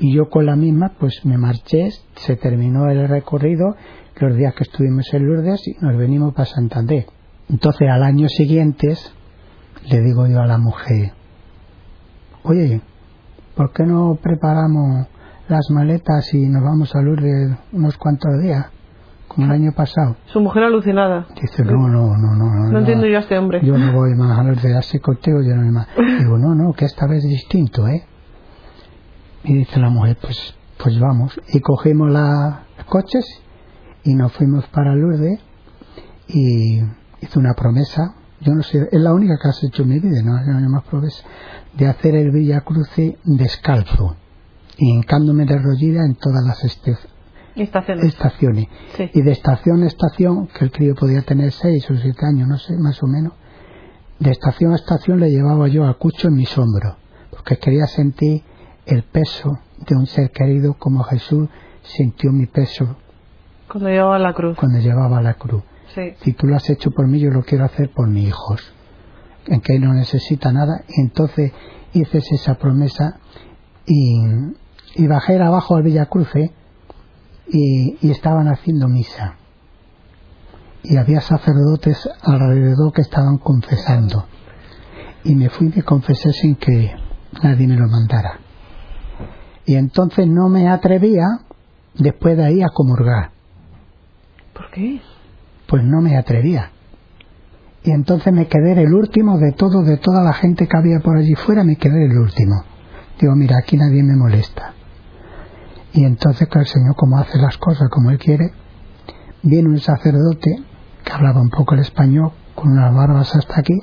Y 0.00 0.14
yo 0.14 0.30
con 0.30 0.46
la 0.46 0.56
misma, 0.56 0.92
pues 0.98 1.24
me 1.26 1.36
marché, 1.36 1.90
se 2.16 2.36
terminó 2.36 2.90
el 2.90 3.06
recorrido, 3.06 3.76
los 4.18 4.34
días 4.34 4.54
que 4.54 4.64
estuvimos 4.64 5.12
en 5.12 5.26
Lourdes 5.26 5.66
y 5.68 5.74
nos 5.80 5.96
venimos 5.96 6.32
para 6.34 6.46
Santander. 6.46 7.06
Entonces 7.50 7.88
al 7.88 8.02
año 8.02 8.28
siguiente 8.28 8.96
le 9.90 10.00
digo 10.00 10.26
yo 10.26 10.40
a 10.40 10.46
la 10.46 10.56
mujer, 10.56 11.12
oye, 12.44 12.80
¿por 13.54 13.72
qué 13.72 13.84
no 13.84 14.18
preparamos 14.22 15.06
las 15.48 15.70
maletas 15.70 16.32
y 16.32 16.48
nos 16.48 16.62
vamos 16.62 16.94
a 16.94 17.02
Lourdes 17.02 17.58
unos 17.72 17.96
cuantos 17.98 18.40
días, 18.40 18.70
como 19.28 19.46
el 19.46 19.52
año 19.52 19.72
pasado? 19.76 20.16
Su 20.26 20.40
mujer 20.40 20.64
alucinada. 20.64 21.26
Dice, 21.40 21.62
no, 21.64 21.88
no, 21.88 22.16
no, 22.16 22.36
no. 22.36 22.44
No, 22.54 22.72
No 22.72 22.78
entiendo 22.78 23.06
yo 23.06 23.18
a 23.18 23.20
este 23.20 23.36
hombre. 23.36 23.60
Yo 23.62 23.76
no 23.76 23.92
voy 23.92 24.14
más 24.14 24.38
a 24.38 24.44
Lourdes, 24.44 24.76
así 24.76 24.98
contigo 24.98 25.42
yo 25.42 25.56
no 25.56 25.62
voy 25.62 25.72
más. 25.72 25.88
Digo, 26.20 26.38
no, 26.38 26.54
no, 26.54 26.72
que 26.72 26.86
esta 26.86 27.06
vez 27.06 27.24
es 27.24 27.30
distinto, 27.30 27.86
¿eh? 27.86 28.04
Y 29.44 29.54
dice 29.54 29.78
la 29.80 29.88
mujer, 29.90 30.18
pues, 30.20 30.54
pues 30.82 30.98
vamos. 30.98 31.38
Y 31.48 31.60
cogimos 31.60 32.10
los 32.10 32.86
coches 32.86 33.24
y 34.04 34.14
nos 34.14 34.32
fuimos 34.32 34.66
para 34.68 34.94
Lourdes 34.94 35.40
y 36.28 36.78
hice 37.20 37.38
una 37.38 37.54
promesa. 37.54 38.14
Yo 38.40 38.54
no 38.54 38.62
sé, 38.62 38.88
es 38.90 39.00
la 39.00 39.12
única 39.12 39.34
que 39.42 39.48
has 39.48 39.62
hecho 39.64 39.82
en 39.82 39.88
mi 39.90 39.98
vida, 40.00 40.22
no 40.22 40.36
hay 40.36 40.64
más 40.68 40.84
promesa, 40.84 41.22
de 41.74 41.86
hacer 41.86 42.14
el 42.14 42.30
Villa 42.30 42.62
Cruce 42.62 43.18
descalzo 43.24 44.16
y 44.78 44.90
hincándome 44.94 45.44
de 45.44 45.58
rodilla 45.58 46.04
en 46.06 46.14
todas 46.14 46.42
las 46.46 46.64
este- 46.64 46.96
Estaciones. 47.56 48.04
estaciones. 48.06 48.66
Sí. 48.96 49.10
Y 49.12 49.22
de 49.22 49.32
estación 49.32 49.82
a 49.82 49.86
estación, 49.86 50.46
que 50.46 50.64
el 50.64 50.70
crío 50.70 50.94
podía 50.94 51.20
tener 51.22 51.52
seis 51.52 51.90
o 51.90 51.96
siete 51.96 52.24
años, 52.24 52.48
no 52.48 52.56
sé, 52.56 52.74
más 52.78 53.02
o 53.02 53.06
menos, 53.06 53.34
de 54.18 54.30
estación 54.30 54.72
a 54.72 54.76
estación 54.76 55.20
le 55.20 55.30
llevaba 55.30 55.68
yo 55.68 55.84
a 55.86 55.98
Cucho 55.98 56.28
en 56.28 56.34
mis 56.34 56.56
hombros, 56.56 56.96
porque 57.30 57.58
quería 57.58 57.86
sentir 57.86 58.42
el 58.90 59.02
peso 59.04 59.58
de 59.88 59.96
un 59.96 60.06
ser 60.06 60.30
querido 60.30 60.74
como 60.74 61.02
Jesús 61.04 61.48
sintió 61.82 62.32
mi 62.32 62.46
peso 62.46 62.96
Cuando 63.68 63.88
llevaba 63.88 64.18
la 64.18 64.34
cruz. 64.34 64.56
cuando 64.58 64.78
llevaba 64.80 65.22
la 65.22 65.34
cruz. 65.34 65.62
Sí. 65.94 66.14
Si 66.22 66.32
tú 66.34 66.46
lo 66.46 66.56
has 66.56 66.68
hecho 66.70 66.90
por 66.90 67.06
mí, 67.06 67.18
yo 67.18 67.30
lo 67.30 67.42
quiero 67.42 67.64
hacer 67.64 67.90
por 67.90 68.08
mis 68.08 68.28
hijos, 68.28 68.60
en 69.46 69.60
que 69.60 69.78
no 69.78 69.92
necesita 69.94 70.52
nada. 70.52 70.84
Y 70.88 71.00
entonces 71.00 71.52
hice 71.92 72.18
esa 72.18 72.54
promesa 72.56 73.18
y, 73.86 74.22
y 74.96 75.06
bajé 75.08 75.40
abajo 75.40 75.76
al 75.76 75.82
Villacruce 75.82 76.52
y, 77.48 77.96
y 78.06 78.10
estaban 78.10 78.46
haciendo 78.48 78.86
misa. 78.88 79.36
Y 80.82 80.96
había 80.96 81.20
sacerdotes 81.20 82.08
alrededor 82.22 82.92
que 82.92 83.02
estaban 83.02 83.38
confesando. 83.38 84.26
Y 85.24 85.34
me 85.34 85.50
fui 85.50 85.68
y 85.68 85.76
me 85.76 85.82
confesé 85.82 86.32
sin 86.32 86.54
que 86.56 86.92
nadie 87.42 87.66
me 87.66 87.76
lo 87.76 87.86
mandara. 87.88 88.40
Y 89.66 89.76
entonces 89.76 90.26
no 90.26 90.48
me 90.48 90.68
atrevía 90.68 91.26
después 91.94 92.36
de 92.36 92.44
ahí 92.44 92.62
a 92.62 92.68
comulgar 92.72 93.30
¿Por 94.54 94.70
qué? 94.70 95.00
pues 95.66 95.84
no 95.84 96.00
me 96.00 96.16
atrevía. 96.16 96.70
Y 97.84 97.92
entonces 97.92 98.32
me 98.32 98.46
quedé 98.48 98.72
el 98.82 98.92
último 98.92 99.38
de 99.38 99.52
todo, 99.52 99.82
de 99.82 99.96
toda 99.96 100.22
la 100.22 100.32
gente 100.32 100.66
que 100.66 100.76
había 100.76 101.00
por 101.00 101.16
allí 101.16 101.34
fuera, 101.34 101.64
me 101.64 101.76
quedé 101.76 102.06
el 102.06 102.18
último. 102.18 102.64
Digo, 103.20 103.34
mira, 103.36 103.56
aquí 103.58 103.76
nadie 103.76 104.02
me 104.02 104.16
molesta. 104.16 104.74
Y 105.92 106.04
entonces 106.04 106.48
que 106.48 106.58
el 106.58 106.66
Señor, 106.66 106.94
como 106.96 107.18
hace 107.18 107.38
las 107.38 107.56
cosas 107.58 107.88
como 107.88 108.10
Él 108.10 108.18
quiere, 108.18 108.52
viene 109.42 109.68
un 109.68 109.78
sacerdote 109.78 110.62
que 111.04 111.12
hablaba 111.12 111.40
un 111.40 111.50
poco 111.50 111.74
el 111.74 111.80
español, 111.80 112.32
con 112.54 112.72
unas 112.72 112.94
barbas 112.94 113.34
hasta 113.34 113.60
aquí, 113.60 113.78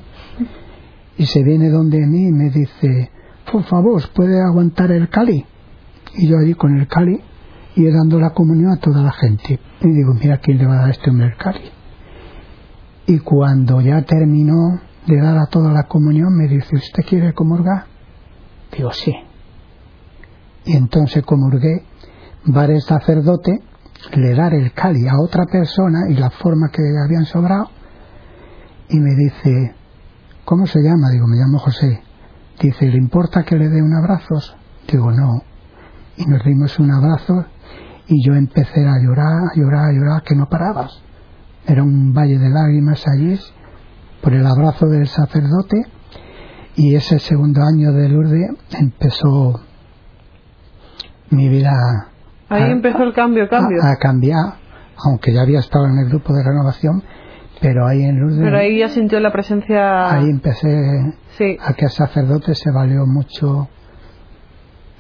y 1.18 1.26
se 1.26 1.44
viene 1.44 1.70
donde 1.70 2.06
mí 2.06 2.28
y 2.28 2.32
me 2.32 2.50
dice, 2.50 3.12
por 3.52 3.64
favor, 3.64 4.04
¿puede 4.14 4.40
aguantar 4.42 4.92
el 4.92 5.10
cali? 5.10 5.46
Y 6.16 6.28
yo 6.28 6.38
allí 6.38 6.54
con 6.54 6.78
el 6.78 6.88
cali 6.88 7.22
y 7.76 7.86
dando 7.92 8.20
la 8.20 8.32
comunión 8.32 8.72
a 8.72 8.78
toda 8.78 9.04
la 9.04 9.12
gente. 9.12 9.60
Y 9.82 9.88
digo, 9.88 10.14
mira, 10.14 10.40
¿quién 10.40 10.58
le 10.58 10.66
va 10.66 10.74
a 10.74 10.82
dar 10.82 10.90
este 10.90 11.10
hombre 11.10 11.28
el 11.28 11.38
cali? 11.38 11.62
Y 13.06 13.20
cuando 13.20 13.80
ya 13.82 14.02
terminó 14.02 14.82
de 15.06 15.22
dar 15.22 15.38
a 15.38 15.46
toda 15.46 15.72
la 15.72 15.84
comunión, 15.84 16.36
me 16.36 16.48
dice, 16.48 16.76
¿usted 16.76 17.04
quiere 17.08 17.34
comulgar? 17.34 17.86
Digo, 18.76 18.92
sí. 18.92 19.14
Y 20.66 20.76
entonces 20.76 21.24
comulgué, 21.24 21.86
va 22.54 22.66
el 22.66 22.82
sacerdote, 22.82 23.62
le 24.16 24.36
dar 24.36 24.54
el 24.54 24.74
cali 24.74 25.08
a 25.08 25.20
otra 25.20 25.46
persona 25.46 26.10
y 26.10 26.16
la 26.16 26.30
forma 26.30 26.70
que 26.70 26.82
habían 27.06 27.26
sobrado, 27.26 27.70
y 28.90 28.98
me 29.00 29.16
dice, 29.16 29.76
¿cómo 30.44 30.66
se 30.66 30.80
llama? 30.82 31.10
Digo, 31.12 31.28
me 31.28 31.38
llamo 31.38 31.60
José. 31.60 32.02
Dice, 32.60 32.88
¿le 32.88 32.98
importa 32.98 33.44
que 33.44 33.56
le 33.56 33.70
dé 33.70 33.82
un 33.82 33.96
abrazo? 33.96 34.36
Digo, 34.92 35.12
no. 35.12 35.44
Y 36.18 36.26
nos 36.26 36.44
dimos 36.44 36.78
un 36.80 36.92
abrazo 36.92 37.46
y 38.08 38.26
yo 38.26 38.34
empecé 38.34 38.86
a 38.88 38.94
llorar, 39.04 39.34
a 39.54 39.56
llorar, 39.60 39.90
a 39.90 39.94
llorar, 39.94 40.24
que 40.24 40.36
no 40.36 40.48
parabas. 40.48 41.02
Era 41.68 41.84
un 41.84 42.14
valle 42.14 42.38
de 42.40 42.50
lágrimas 42.50 43.04
allí 43.08 43.40
por 44.22 44.34
el 44.34 44.46
abrazo 44.46 44.88
del 44.88 45.08
sacerdote 45.08 45.78
y 46.76 46.96
ese 46.96 47.20
segundo 47.20 47.62
año 47.64 47.92
de 47.92 48.10
Lourdes 48.10 48.52
empezó 48.80 49.60
mi 51.30 51.50
vida 51.50 51.72
Ahí 52.50 52.64
a- 52.64 52.68
empezó 52.72 53.04
el 53.04 53.14
cambio, 53.14 53.50
cambio. 53.50 53.78
a, 53.84 53.92
a 53.92 53.96
cambiar, 53.98 54.54
aunque 55.06 55.34
ya 55.34 55.42
había 55.42 55.60
estado 55.60 55.86
en 55.88 55.98
el 56.00 56.10
grupo 56.10 56.34
de 56.34 56.44
renovación, 56.44 57.04
pero 57.62 57.86
ahí 57.86 58.04
en 58.04 58.20
Lourdes, 58.20 58.40
Pero 58.42 58.58
ahí 58.58 58.80
ya 58.80 58.88
sintió 58.90 59.20
la 59.20 59.32
presencia. 59.34 60.10
ahí 60.14 60.30
empecé 60.30 60.70
Sí, 61.38 61.58
a 61.60 61.74
que 61.74 61.86
el 61.86 61.92
sacerdote 61.92 62.56
se 62.56 62.72
valió 62.72 63.06
mucho, 63.06 63.68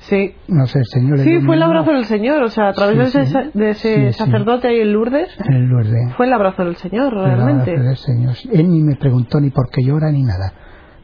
sí. 0.10 0.34
no 0.48 0.66
sé, 0.68 0.80
el 0.80 0.86
Señor 0.86 1.20
Sí, 1.20 1.40
fue 1.46 1.56
el 1.56 1.62
un- 1.62 1.68
abrazo 1.68 1.92
del 1.92 2.06
Señor. 2.06 2.44
O 2.44 2.50
sea, 2.50 2.70
a 2.70 2.74
través 2.74 3.12
Sí, 3.12 3.18
de 3.18 3.24
ese, 3.24 3.44
sí. 3.44 3.50
de 3.54 3.70
ese 3.72 3.96
Sí, 3.96 4.14
sí. 4.14 4.20
sacerdote 4.20 4.68
ahí 4.68 4.80
en 4.80 4.94
Lourdes, 4.94 5.30
en 5.48 5.70
Lourdes. 5.70 6.14
fue 6.16 6.26
el 6.28 6.34
abrazo 6.34 6.64
del 6.66 6.76
Señor, 6.78 7.14
el 7.14 7.20
abrazo 7.20 7.36
realmente. 7.46 7.80
del 7.80 7.98
Señor. 7.98 8.36
Él 8.52 8.70
ni 8.70 8.82
me 8.82 8.96
preguntó 8.96 9.40
ni 9.40 9.50
por 9.50 9.70
qué 9.70 9.84
llora 9.84 10.12
ni 10.12 10.24
nada. 10.24 10.54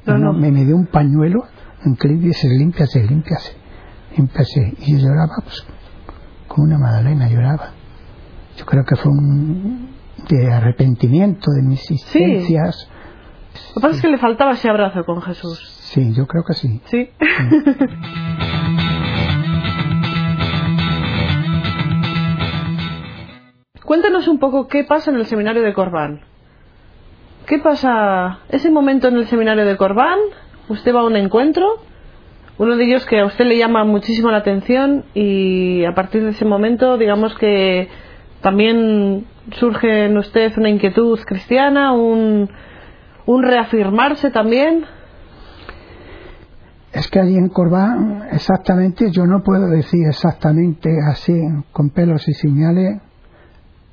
No, 0.05 0.17
no. 0.17 0.33
Me, 0.33 0.51
me 0.51 0.65
dio 0.65 0.75
un 0.75 0.87
pañuelo 0.87 1.43
en 1.85 1.95
que 1.95 2.07
le 2.09 2.15
dice, 2.15 2.47
límpiase, 2.49 3.03
límpiase, 3.03 3.53
límpiase. 4.17 4.73
Y 4.79 4.93
yo 4.93 4.99
lloraba, 5.07 5.35
pues, 5.43 5.65
como 6.47 6.65
una 6.67 6.77
Madalena 6.77 7.27
lloraba. 7.29 7.71
Yo 8.57 8.65
creo 8.65 8.83
que 8.85 8.95
fue 8.95 9.11
un 9.11 9.89
de 10.29 10.51
arrepentimiento 10.53 11.51
de 11.51 11.63
mis 11.63 11.79
existencias. 11.81 12.89
Lo 13.75 13.81
que 13.81 13.81
pasa 13.81 13.95
es 13.95 14.01
que 14.01 14.07
le 14.07 14.17
faltaba 14.17 14.51
ese 14.53 14.69
abrazo 14.69 15.03
con 15.05 15.21
Jesús. 15.21 15.59
Sí, 15.81 16.13
yo 16.13 16.25
creo 16.27 16.43
que 16.43 16.53
sí. 16.53 16.81
Sí. 16.85 17.09
Cuéntanos 23.93 24.27
un 24.27 24.39
poco 24.39 24.65
qué 24.65 24.83
pasa 24.83 25.11
en 25.11 25.17
el 25.17 25.27
seminario 25.27 25.61
de 25.61 25.71
Corbán. 25.71 26.21
¿Qué 27.45 27.59
pasa 27.59 28.39
ese 28.49 28.71
momento 28.71 29.07
en 29.07 29.17
el 29.17 29.27
seminario 29.27 29.65
de 29.67 29.77
Corbán? 29.77 30.17
Usted 30.67 30.95
va 30.95 31.01
a 31.01 31.05
un 31.05 31.15
encuentro, 31.15 31.75
uno 32.57 32.75
de 32.75 32.85
ellos 32.85 33.05
que 33.05 33.19
a 33.19 33.25
usted 33.27 33.45
le 33.45 33.55
llama 33.55 33.83
muchísimo 33.83 34.31
la 34.31 34.39
atención 34.39 35.05
y 35.13 35.85
a 35.85 35.93
partir 35.93 36.23
de 36.23 36.31
ese 36.31 36.43
momento, 36.43 36.97
digamos 36.97 37.35
que 37.35 37.87
también 38.41 39.27
surge 39.51 40.05
en 40.05 40.17
usted 40.17 40.57
una 40.57 40.69
inquietud 40.69 41.19
cristiana, 41.27 41.93
un, 41.93 42.49
un 43.27 43.43
reafirmarse 43.43 44.31
también. 44.31 44.85
Es 46.91 47.07
que 47.11 47.19
allí 47.19 47.35
en 47.35 47.49
Corbán, 47.49 48.27
exactamente, 48.31 49.11
yo 49.11 49.27
no 49.27 49.43
puedo 49.43 49.67
decir 49.67 50.07
exactamente 50.07 50.89
así, 51.11 51.39
con 51.71 51.91
pelos 51.91 52.27
y 52.27 52.33
señales, 52.33 52.99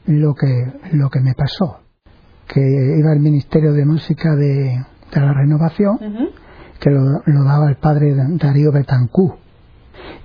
lo 0.07 0.35
que, 0.35 0.73
lo 0.93 1.09
que 1.11 1.21
me 1.21 1.35
pasó. 1.35 1.81
Que 2.47 2.61
iba 2.61 3.13
al 3.13 3.21
Ministerio 3.21 3.73
de 3.73 3.85
Música 3.85 4.35
de, 4.35 4.85
de 5.13 5.21
la 5.21 5.33
Renovación, 5.33 5.99
que 6.81 6.91
lo, 6.91 7.23
lo, 7.27 7.45
daba 7.45 7.69
el 7.69 7.77
padre 7.77 8.15
Darío 8.15 8.73
Betancú. 8.73 9.37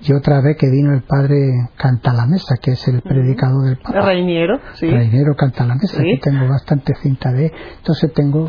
Y 0.00 0.12
otra 0.12 0.40
vez 0.40 0.56
que 0.56 0.68
vino 0.70 0.92
el 0.92 1.02
padre 1.02 1.68
Canta 1.76 2.12
la 2.12 2.26
Mesa, 2.26 2.56
que 2.60 2.72
es 2.72 2.88
el 2.88 3.02
predicador 3.02 3.64
del 3.64 3.78
Papa. 3.78 4.00
Reiniero, 4.06 4.58
sí. 4.74 4.88
Reiniero 4.88 5.34
Canta 5.36 5.64
la 5.64 5.74
Mesa, 5.76 6.00
aquí 6.00 6.18
tengo 6.18 6.48
bastante 6.48 6.94
cinta 7.00 7.32
de. 7.32 7.52
Entonces 7.78 8.12
tengo 8.12 8.48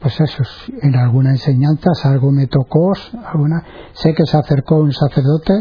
pues 0.00 0.18
eso, 0.18 0.42
en 0.80 0.96
alguna 0.96 1.30
enseñanza 1.30 1.90
algo 2.04 2.32
me 2.32 2.46
tocó, 2.46 2.94
alguna, 3.26 3.62
sé 3.92 4.14
que 4.14 4.24
se 4.24 4.38
acercó 4.38 4.76
un 4.76 4.92
sacerdote 4.92 5.52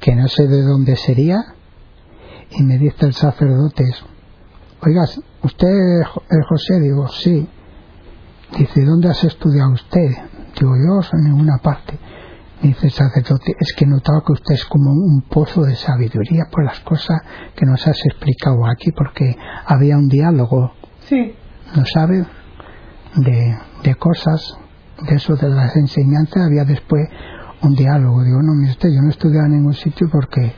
que 0.00 0.16
no 0.16 0.26
sé 0.26 0.48
de 0.48 0.62
dónde 0.62 0.96
sería 0.96 1.54
y 2.50 2.62
me 2.62 2.78
dice 2.78 3.06
el 3.06 3.14
sacerdote, 3.14 3.84
oiga, 4.82 5.04
¿usted 5.42 5.68
es 5.68 6.46
José? 6.48 6.80
Digo, 6.80 7.08
sí. 7.08 7.48
Dice, 8.58 8.84
¿dónde 8.84 9.08
has 9.08 9.24
estudiado 9.24 9.72
usted? 9.72 10.08
Digo, 10.58 10.72
yo 10.76 11.18
en 11.18 11.24
ninguna 11.24 11.58
parte. 11.62 11.98
Dice 12.62 12.86
el 12.86 12.92
sacerdote, 12.92 13.54
es 13.58 13.74
que 13.76 13.84
he 13.84 13.88
notado 13.88 14.22
que 14.24 14.32
usted 14.32 14.54
es 14.54 14.64
como 14.64 14.90
un 14.90 15.22
pozo 15.28 15.62
de 15.62 15.74
sabiduría 15.74 16.44
por 16.50 16.64
las 16.64 16.80
cosas 16.80 17.20
que 17.54 17.66
nos 17.66 17.86
has 17.86 17.98
explicado 18.06 18.66
aquí, 18.66 18.92
porque 18.92 19.36
había 19.66 19.98
un 19.98 20.08
diálogo. 20.08 20.72
Sí. 21.08 21.34
¿No 21.74 21.84
sabe? 21.84 22.24
de, 23.16 23.58
de 23.82 23.94
cosas, 23.96 24.56
de 25.08 25.16
eso 25.16 25.36
de 25.36 25.48
las 25.48 25.74
enseñanzas, 25.76 26.44
había 26.46 26.64
después 26.64 27.08
un 27.62 27.74
diálogo. 27.74 28.22
Digo, 28.22 28.42
no, 28.42 28.54
mire 28.54 28.72
usted, 28.72 28.90
yo 28.90 29.00
no 29.00 29.08
he 29.08 29.10
estudiado 29.10 29.46
en 29.46 29.52
ningún 29.52 29.74
sitio 29.74 30.08
porque 30.10 30.52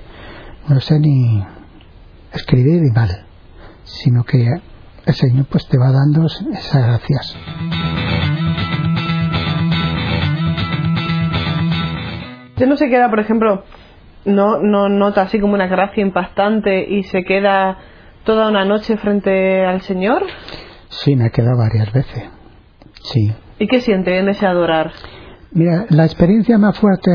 no 0.68 0.80
sé 0.80 0.98
ni 0.98 1.44
escribir 2.32 2.82
ni 2.82 2.90
mal, 2.90 3.26
sino 3.84 4.24
que 4.24 4.46
el 5.06 5.14
Señor 5.14 5.46
pues 5.50 5.66
te 5.68 5.78
va 5.78 5.90
dando 5.90 6.26
esas 6.26 6.86
gracias. 6.86 7.36
Usted 12.50 12.66
no 12.66 12.76
se 12.76 12.88
queda, 12.88 13.08
por 13.08 13.20
ejemplo, 13.20 13.64
no, 14.24 14.58
no 14.60 14.88
nota 14.88 15.22
así 15.22 15.40
como 15.40 15.54
una 15.54 15.66
gracia 15.68 16.02
impactante 16.02 16.84
y 16.88 17.04
se 17.04 17.24
queda 17.24 17.78
toda 18.24 18.48
una 18.48 18.64
noche 18.64 18.96
frente 18.98 19.64
al 19.64 19.80
Señor? 19.80 20.22
Sí, 20.88 21.16
me 21.16 21.26
he 21.26 21.30
quedado 21.30 21.56
varias 21.56 21.92
veces. 21.92 22.24
Sí. 23.02 23.32
¿Y 23.58 23.66
qué 23.68 23.80
siente 23.80 24.18
en 24.18 24.28
ese 24.28 24.46
adorar? 24.46 24.92
Mira, 25.52 25.86
la 25.88 26.04
experiencia 26.04 26.58
más 26.58 26.78
fuerte, 26.78 27.10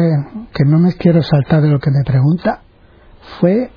que 0.53 0.63
no 0.65 0.79
me 0.79 0.93
quiero 0.93 1.21
saltar 1.21 1.61
de 1.61 1.69
lo 1.69 1.79
que 1.79 1.91
me 1.91 2.03
pregunta, 2.03 2.61
fue 3.39 3.69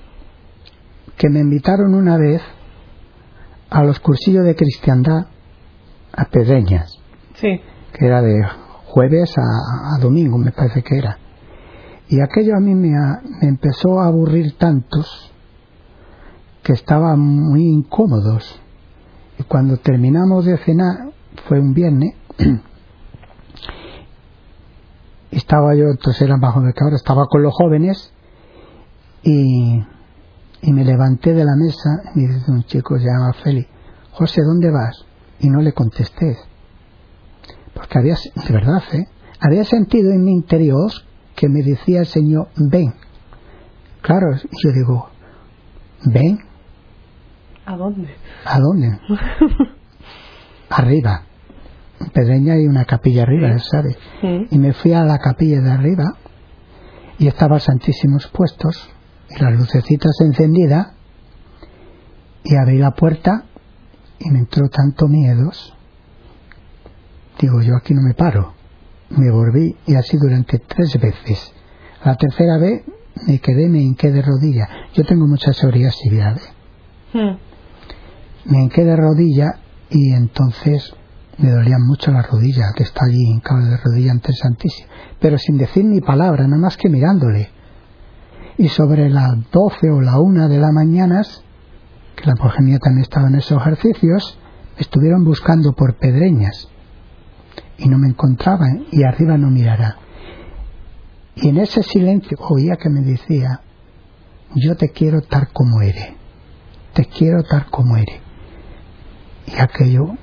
que 1.17 1.29
me 1.29 1.41
invitaron 1.41 1.95
una 1.95 2.17
vez 2.19 2.43
a 3.71 3.83
los 3.83 4.01
cursillos 4.01 4.45
de 4.45 4.55
cristiandad 4.55 5.27
a 6.13 6.25
Pedreñas. 6.27 6.99
Sí. 7.35 7.61
Que 7.93 8.07
era 8.07 8.23
de 8.23 8.43
jueves 8.87 9.35
a, 9.37 9.97
a 9.97 9.99
domingo, 10.01 10.39
me 10.39 10.53
parece 10.53 10.83
que 10.83 10.99
era. 10.99 11.19
Y 12.09 12.21
aquello 12.21 12.57
a 12.57 12.61
mí 12.61 12.75
me, 12.75 12.97
a, 12.97 13.21
me 13.43 13.49
empezó 13.49 14.01
a 14.01 14.07
aburrir 14.07 14.57
tantos 14.57 15.33
que 16.63 16.73
estaban 16.73 17.19
muy 17.19 17.65
incómodos. 17.65 18.61
Y 19.39 19.43
cuando 19.45 19.77
terminamos 19.79 20.45
de 20.45 20.57
cenar, 20.59 21.13
fue 21.49 21.61
un 21.61 21.75
viernes, 21.75 22.15
estaba 25.31 25.75
yo, 25.75 25.85
entonces 25.89 26.23
era 26.23 26.37
más 26.37 26.55
joven 26.55 26.73
que 26.73 26.85
ahora, 26.85 26.97
estaba 26.97 27.27
con 27.27 27.43
los 27.43 27.53
jóvenes 27.55 28.13
y, 29.23 29.85
y 30.67 30.73
me 30.73 30.85
levanté 30.85 31.33
de 31.33 31.45
la 31.45 31.55
mesa 31.55 32.11
y 32.17 32.27
dice 32.27 32.51
un 32.51 32.65
chico, 32.65 32.99
se 32.99 33.05
llama 33.05 33.33
Félix, 33.43 33.69
José, 34.11 34.43
¿dónde 34.43 34.69
vas? 34.73 35.07
Y 35.39 35.49
no 35.49 35.63
le 35.63 35.73
contesté, 35.73 36.37
porque 37.73 37.99
había, 37.99 38.17
de 38.17 38.53
verdad, 38.53 38.83
¿eh? 38.93 39.07
había 39.39 39.63
sentido 39.63 40.11
en 40.11 40.25
mi 40.25 40.33
interior 40.33 40.91
que 41.37 41.49
me 41.49 41.63
decía 41.63 42.01
el 42.01 42.07
Señor, 42.07 42.49
ven. 42.57 42.93
Claro, 44.03 44.35
yo 44.35 44.73
digo, 44.73 45.09
ven. 46.07 46.39
¿A 47.65 47.77
dónde? 47.77 48.09
¿A 48.45 48.59
dónde? 48.59 48.99
arriba. 50.71 51.23
En 52.01 52.11
Pedreña 52.11 52.55
hay 52.55 52.67
una 52.67 52.85
capilla 52.87 53.23
arriba, 53.23 53.57
¿sabes? 53.61 53.97
Sí. 54.21 54.49
Y 54.51 54.59
me 54.59 54.73
fui 54.73 54.93
a 54.95 55.05
la 55.05 55.19
capilla 55.19 55.61
de 55.61 55.71
arriba 55.71 56.05
y 57.19 57.29
estaba 57.29 57.61
Santísimos 57.61 58.27
puestos 58.29 58.96
las 59.39 59.55
lucecitas 59.55 60.13
encendidas 60.21 60.89
y 62.45 62.57
abrí 62.57 62.79
la 62.79 62.93
puerta 62.93 63.45
y 64.19 64.31
me 64.31 64.41
entró 64.41 64.69
tanto 64.69 65.09
miedos. 65.09 65.75
Digo, 67.41 67.61
yo 67.61 67.77
aquí 67.77 67.93
no 67.95 68.03
me 68.03 68.15
paro. 68.15 68.55
Me 69.11 69.31
volví 69.31 69.77
y 69.87 69.95
así 69.95 70.17
durante 70.17 70.59
tres 70.59 70.99
veces. 71.01 71.53
La 72.05 72.17
tercera 72.17 72.59
vez 72.59 72.83
me 73.27 73.39
quedé, 73.39 73.69
me 73.69 73.81
hinqué 73.81 74.11
de 74.11 74.23
rodilla. 74.23 74.69
Yo 74.95 75.05
tengo 75.05 75.27
mucha 75.27 75.53
psoriasis, 75.53 76.13
Hmm. 77.13 77.37
Me 78.45 78.63
hinqué 78.63 78.85
de 78.85 78.97
rodilla 78.97 79.61
y 79.91 80.13
entonces 80.13 80.93
me 81.39 81.51
dolían 81.51 81.83
mucho 81.87 82.11
las 82.11 82.29
rodillas, 82.31 82.73
que 82.75 82.83
está 82.83 83.05
allí 83.07 83.23
hincado 83.23 83.65
de 83.65 83.77
rodilla 83.77 84.13
ante 84.13 84.33
el 84.33 84.37
Santísimo, 84.37 84.89
pero 85.21 85.39
sin 85.39 85.59
decir 85.59 85.85
ni 85.85 86.01
palabra, 86.01 86.47
nada 86.47 86.61
más 86.61 86.77
que 86.77 86.89
mirándole. 86.89 87.51
Y 88.59 88.69
sobre 88.69 89.11
las 89.11 89.51
doce 89.51 89.91
o 89.91 90.01
la 90.01 90.19
una 90.19 90.49
de 90.49 90.59
la 90.59 90.73
mañana, 90.73 91.23
que 92.17 92.25
la 92.25 92.35
progenia 92.35 92.79
también 92.79 93.03
estaba 93.03 93.29
en 93.29 93.37
esos 93.37 93.61
ejercicios, 93.61 94.39
estuvieron 94.79 95.25
buscando 95.25 95.73
por 95.73 95.97
pedreñas 95.97 96.69
y 97.79 97.89
no 97.89 97.99
me 97.99 98.09
encontraban 98.09 98.87
y 98.91 99.05
arriba 99.05 99.37
no 99.37 99.51
mirará. 99.51 99.99
Y 101.35 101.49
en 101.49 101.59
ese 101.59 101.83
silencio 101.83 102.39
oía 102.41 102.77
que 102.77 102.89
me 102.89 103.03
decía, 103.03 103.61
yo 104.55 104.75
te 104.77 104.89
quiero 104.89 105.21
tal 105.21 105.49
como 105.53 105.83
eres, 105.83 106.15
te 106.95 107.05
quiero 107.05 107.43
tal 107.43 107.67
como 107.67 107.97
eres. 107.97 108.21
Y 109.47 109.61
aquello, 109.61 110.17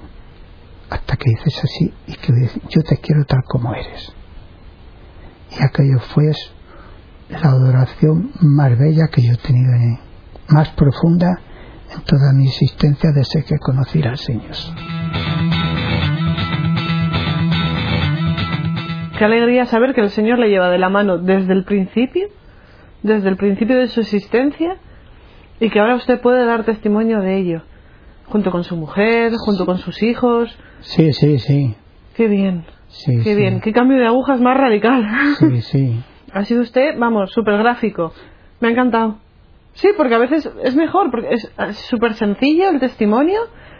hasta 0.90 1.16
que 1.16 1.30
dices 1.30 1.64
así, 1.64 1.94
y 2.08 2.14
que 2.14 2.50
yo 2.70 2.82
te 2.84 2.98
quiero 2.98 3.26
tal 3.26 3.44
como 3.48 3.74
eres. 3.76 4.12
Y 5.52 5.64
aquello 5.64 6.00
fue 6.00 6.32
la 7.42 7.50
adoración 7.50 8.32
más 8.42 8.78
bella 8.78 9.08
que 9.12 9.22
yo 9.22 9.34
he 9.34 9.38
tenido, 9.38 9.74
en, 9.74 10.00
más 10.50 10.70
profunda 10.72 11.40
en 11.94 12.02
toda 12.04 12.34
mi 12.34 12.48
existencia 12.48 13.12
desde 13.14 13.44
que 13.44 13.58
conocí 13.60 14.02
al 14.04 14.18
Señor. 14.18 14.56
Qué 19.18 19.26
alegría 19.26 19.66
saber 19.66 19.94
que 19.94 20.02
el 20.02 20.10
Señor 20.10 20.40
le 20.40 20.50
lleva 20.50 20.70
de 20.70 20.80
la 20.80 20.90
mano 20.90 21.18
desde 21.18 21.54
el 21.54 21.64
principio, 21.66 22.28
desde 23.04 23.30
el 23.30 23.38
principio 23.38 23.78
de 23.78 23.88
su 23.88 24.02
existencia, 24.02 24.78
y 25.60 25.70
que 25.70 25.80
ahora 25.80 25.96
usted 25.96 26.20
puede 26.20 26.46
dar 26.46 26.66
testimonio 26.66 27.20
de 27.20 27.38
ello, 27.38 27.62
junto 28.26 28.52
con 28.52 28.64
su 28.64 28.76
mujer, 28.76 29.32
junto 29.46 29.66
con 29.66 29.78
sus 29.78 30.02
hijos. 30.02 30.58
Sí, 30.82 31.14
sí, 31.14 31.40
sí. 31.40 31.76
Qué 32.16 32.28
bien, 32.28 32.66
sí 32.88 33.18
qué 33.18 33.34
sí. 33.34 33.36
bien, 33.36 33.62
qué 33.62 33.72
cambio 33.72 33.98
de 33.98 34.08
agujas 34.08 34.40
más 34.42 34.58
radical. 34.58 35.06
Sí, 35.40 35.62
sí. 35.62 36.04
Ha 36.34 36.44
sido 36.46 36.62
usted, 36.62 36.96
vamos, 36.98 37.32
súper 37.32 37.58
gráfico. 37.58 38.12
Me 38.60 38.68
ha 38.70 38.72
encantado. 38.72 39.18
Sí, 39.74 39.90
porque 39.98 40.16
a 40.16 40.20
veces 40.20 40.50
es 40.64 40.76
mejor, 40.76 41.10
porque 41.12 41.30
es 41.34 41.52
súper 41.90 42.14
sencillo 42.14 42.70
el 42.70 42.80
testimonio, 42.80 43.40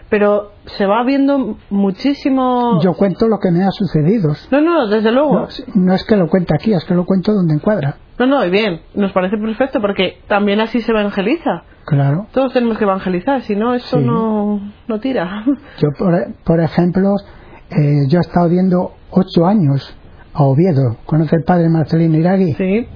pero 0.10 0.52
se 0.66 0.86
va 0.86 1.04
viendo 1.04 1.58
muchísimo... 1.70 2.80
Yo 2.82 2.94
cuento 2.94 3.28
lo 3.28 3.38
que 3.40 3.52
me 3.52 3.64
ha 3.64 3.72
sucedido. 3.72 4.34
No, 4.52 4.62
no, 4.62 4.88
desde 4.88 5.12
luego. 5.12 5.42
No, 5.42 5.48
no 5.76 5.94
es 5.94 6.04
que 6.04 6.16
lo 6.16 6.28
cuente 6.28 6.54
aquí, 6.54 6.74
es 6.74 6.84
que 6.86 6.94
lo 6.94 7.06
cuento 7.06 7.34
donde 7.34 7.54
encuadra. 7.56 7.98
No, 8.20 8.26
no, 8.28 8.46
y 8.46 8.50
bien, 8.50 8.82
nos 8.96 9.12
parece 9.12 9.38
perfecto 9.38 9.82
porque 9.82 10.20
también 10.28 10.60
así 10.62 10.82
se 10.82 10.92
evangeliza. 10.92 11.64
Claro. 11.86 12.28
Todos 12.32 12.54
tenemos 12.54 12.78
que 12.78 12.84
evangelizar, 12.86 13.42
si 13.42 13.56
no, 13.56 13.74
esto 13.74 13.98
Sí. 13.98 14.04
no, 14.04 14.60
no 14.88 15.00
tira. 15.00 15.44
Yo, 15.80 15.90
por, 15.98 16.14
por 16.44 16.60
ejemplo, 16.60 17.16
eh, 17.72 18.08
yo 18.08 18.20
he 18.20 18.22
estado 18.22 18.50
viendo 18.50 18.94
ocho 19.12 19.46
años 19.46 19.96
a 20.34 20.44
Oviedo. 20.44 20.98
¿Conoce 21.06 21.36
el 21.36 21.44
padre 21.44 21.70
Marcelino 21.70 22.18
Iragui? 22.18 22.54
Sí. 22.54 22.88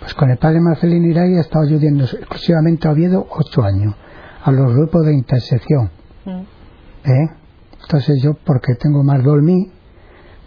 Pues 0.00 0.14
con 0.14 0.30
el 0.30 0.38
padre 0.38 0.60
Marcelino 0.60 1.06
Iragui 1.06 1.36
he 1.36 1.40
estado 1.40 1.66
viendo 1.78 2.04
exclusivamente 2.04 2.88
a 2.88 2.92
Oviedo 2.92 3.26
ocho 3.30 3.62
años, 3.62 3.94
a 4.42 4.50
los 4.50 4.72
grupos 4.74 5.06
de 5.06 5.14
intersección. 5.14 5.90
¿eh? 6.26 7.28
Entonces 7.82 8.22
yo, 8.22 8.34
porque 8.44 8.74
tengo 8.74 9.02
más 9.02 9.22
dormir, 9.22 9.70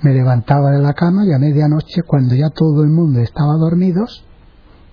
me 0.01 0.13
levantaba 0.13 0.71
de 0.71 0.81
la 0.81 0.93
cama 0.93 1.25
y 1.25 1.33
a 1.33 1.39
medianoche, 1.39 2.03
cuando 2.05 2.35
ya 2.35 2.49
todo 2.49 2.83
el 2.83 2.89
mundo 2.89 3.19
estaba 3.21 3.53
dormidos, 3.53 4.25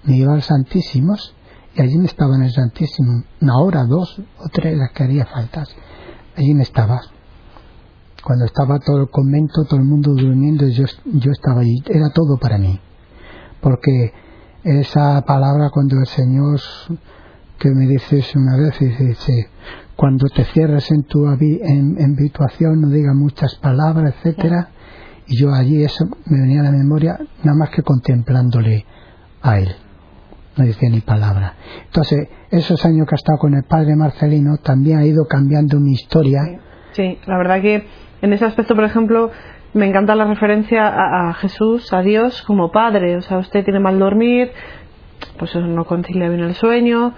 me 0.04 0.16
iba 0.16 0.32
al 0.32 0.42
Santísimos 0.42 1.34
y 1.74 1.82
allí 1.82 1.98
me 1.98 2.06
estaba 2.06 2.36
en 2.36 2.42
el 2.42 2.52
Santísimo 2.52 3.24
una 3.40 3.58
hora, 3.58 3.84
dos 3.84 4.20
o 4.38 4.48
tres, 4.52 4.76
las 4.76 4.90
que 4.92 5.04
haría 5.04 5.26
faltas. 5.26 5.68
Allí 6.36 6.54
me 6.54 6.62
estaba. 6.62 7.00
Cuando 8.24 8.44
estaba 8.44 8.78
todo 8.78 9.02
el 9.02 9.10
convento, 9.10 9.64
todo 9.64 9.80
el 9.80 9.86
mundo 9.86 10.14
durmiendo, 10.14 10.66
yo, 10.68 10.84
yo 11.04 11.32
estaba 11.32 11.60
allí. 11.60 11.82
Era 11.86 12.10
todo 12.10 12.38
para 12.38 12.58
mí. 12.58 12.78
Porque 13.60 14.12
esa 14.64 15.22
palabra 15.22 15.70
cuando 15.70 15.98
el 15.98 16.06
Señor 16.06 16.60
que 17.58 17.70
me 17.70 17.86
dices 17.86 18.34
una 18.34 18.56
vez 18.56 18.78
dice, 18.78 19.48
cuando 19.96 20.26
te 20.26 20.44
cierres 20.46 20.90
en 20.90 21.04
tu 21.04 21.26
en, 21.28 21.96
en 21.98 22.16
habituación 22.18 22.80
no 22.80 22.88
digas 22.88 23.14
muchas 23.14 23.54
palabras 23.56 24.14
etcétera 24.16 24.70
y 25.26 25.40
yo 25.40 25.52
allí 25.52 25.82
eso 25.84 26.06
me 26.26 26.40
venía 26.40 26.60
a 26.60 26.64
la 26.64 26.72
memoria 26.72 27.18
nada 27.44 27.56
más 27.56 27.70
que 27.70 27.82
contemplándole 27.82 28.84
a 29.42 29.58
él. 29.58 29.68
No 30.56 30.64
decía 30.64 30.90
ni 30.90 31.00
palabra. 31.00 31.54
Entonces 31.86 32.28
esos 32.50 32.84
años 32.84 33.06
que 33.08 33.14
he 33.14 33.16
estado 33.16 33.38
con 33.38 33.54
el 33.54 33.62
padre 33.62 33.96
Marcelino 33.96 34.56
también 34.58 34.98
ha 34.98 35.06
ido 35.06 35.24
cambiando 35.26 35.80
mi 35.80 35.92
historia. 35.92 36.42
Sí, 36.92 37.18
la 37.26 37.38
verdad 37.38 37.62
que 37.62 37.86
en 38.22 38.32
ese 38.32 38.44
aspecto, 38.46 38.74
por 38.74 38.84
ejemplo, 38.84 39.30
me 39.74 39.86
encanta 39.86 40.14
la 40.14 40.24
referencia 40.24 40.86
a, 40.88 41.28
a 41.30 41.34
Jesús, 41.34 41.92
a 41.92 42.00
Dios 42.02 42.42
como 42.42 42.70
Padre. 42.70 43.16
O 43.16 43.20
sea, 43.22 43.38
usted 43.38 43.64
tiene 43.64 43.80
mal 43.80 43.98
dormir, 43.98 44.50
pues 45.38 45.50
eso 45.50 45.60
no 45.66 45.84
concilia 45.84 46.28
bien 46.28 46.40
el 46.42 46.54
sueño, 46.54 47.14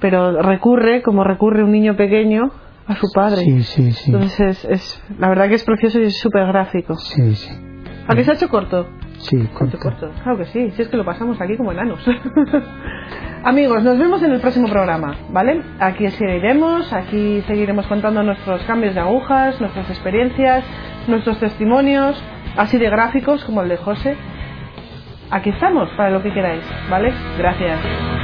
pero 0.00 0.42
recurre, 0.42 1.02
como 1.02 1.24
recurre 1.24 1.64
un 1.64 1.72
niño 1.72 1.96
pequeño, 1.96 2.50
a 2.86 2.96
su 2.96 3.06
padre. 3.14 3.42
sí 3.42 3.62
sí 3.62 3.92
sí 3.92 4.10
Entonces, 4.12 4.64
es, 4.64 4.70
es- 4.70 5.04
la 5.18 5.28
verdad 5.28 5.48
que 5.48 5.56
es 5.56 5.64
precioso 5.64 5.98
y 6.00 6.04
es 6.04 6.18
súper 6.18 6.46
gráfico. 6.46 6.94
sí 6.96 7.34
sí 7.34 7.50
¿A 8.06 8.14
que 8.14 8.24
se 8.24 8.30
ha 8.30 8.34
hecho 8.34 8.48
corto? 8.48 8.88
Sí 9.18 9.36
corto. 9.78 10.10
Claro 10.22 10.38
que 10.38 10.44
sí, 10.46 10.70
si 10.72 10.82
es 10.82 10.88
que 10.88 10.96
lo 10.96 11.04
pasamos 11.04 11.40
aquí 11.40 11.56
como 11.56 11.72
enanos. 11.72 12.00
Amigos, 13.44 13.82
nos 13.82 13.98
vemos 13.98 14.22
en 14.22 14.32
el 14.32 14.40
próximo 14.40 14.68
programa, 14.68 15.14
¿vale? 15.30 15.62
Aquí 15.80 16.08
seguiremos, 16.10 16.92
aquí 16.92 17.42
seguiremos 17.46 17.86
contando 17.86 18.22
nuestros 18.22 18.62
cambios 18.62 18.94
de 18.94 19.00
agujas, 19.00 19.60
nuestras 19.60 19.88
experiencias, 19.90 20.64
nuestros 21.06 21.38
testimonios, 21.38 22.20
así 22.56 22.78
de 22.78 22.90
gráficos 22.90 23.44
como 23.44 23.62
el 23.62 23.68
de 23.68 23.76
José. 23.76 24.16
Aquí 25.30 25.50
estamos 25.50 25.88
para 25.90 26.10
lo 26.10 26.22
que 26.22 26.32
queráis, 26.32 26.62
¿vale? 26.90 27.12
Gracias. 27.38 28.17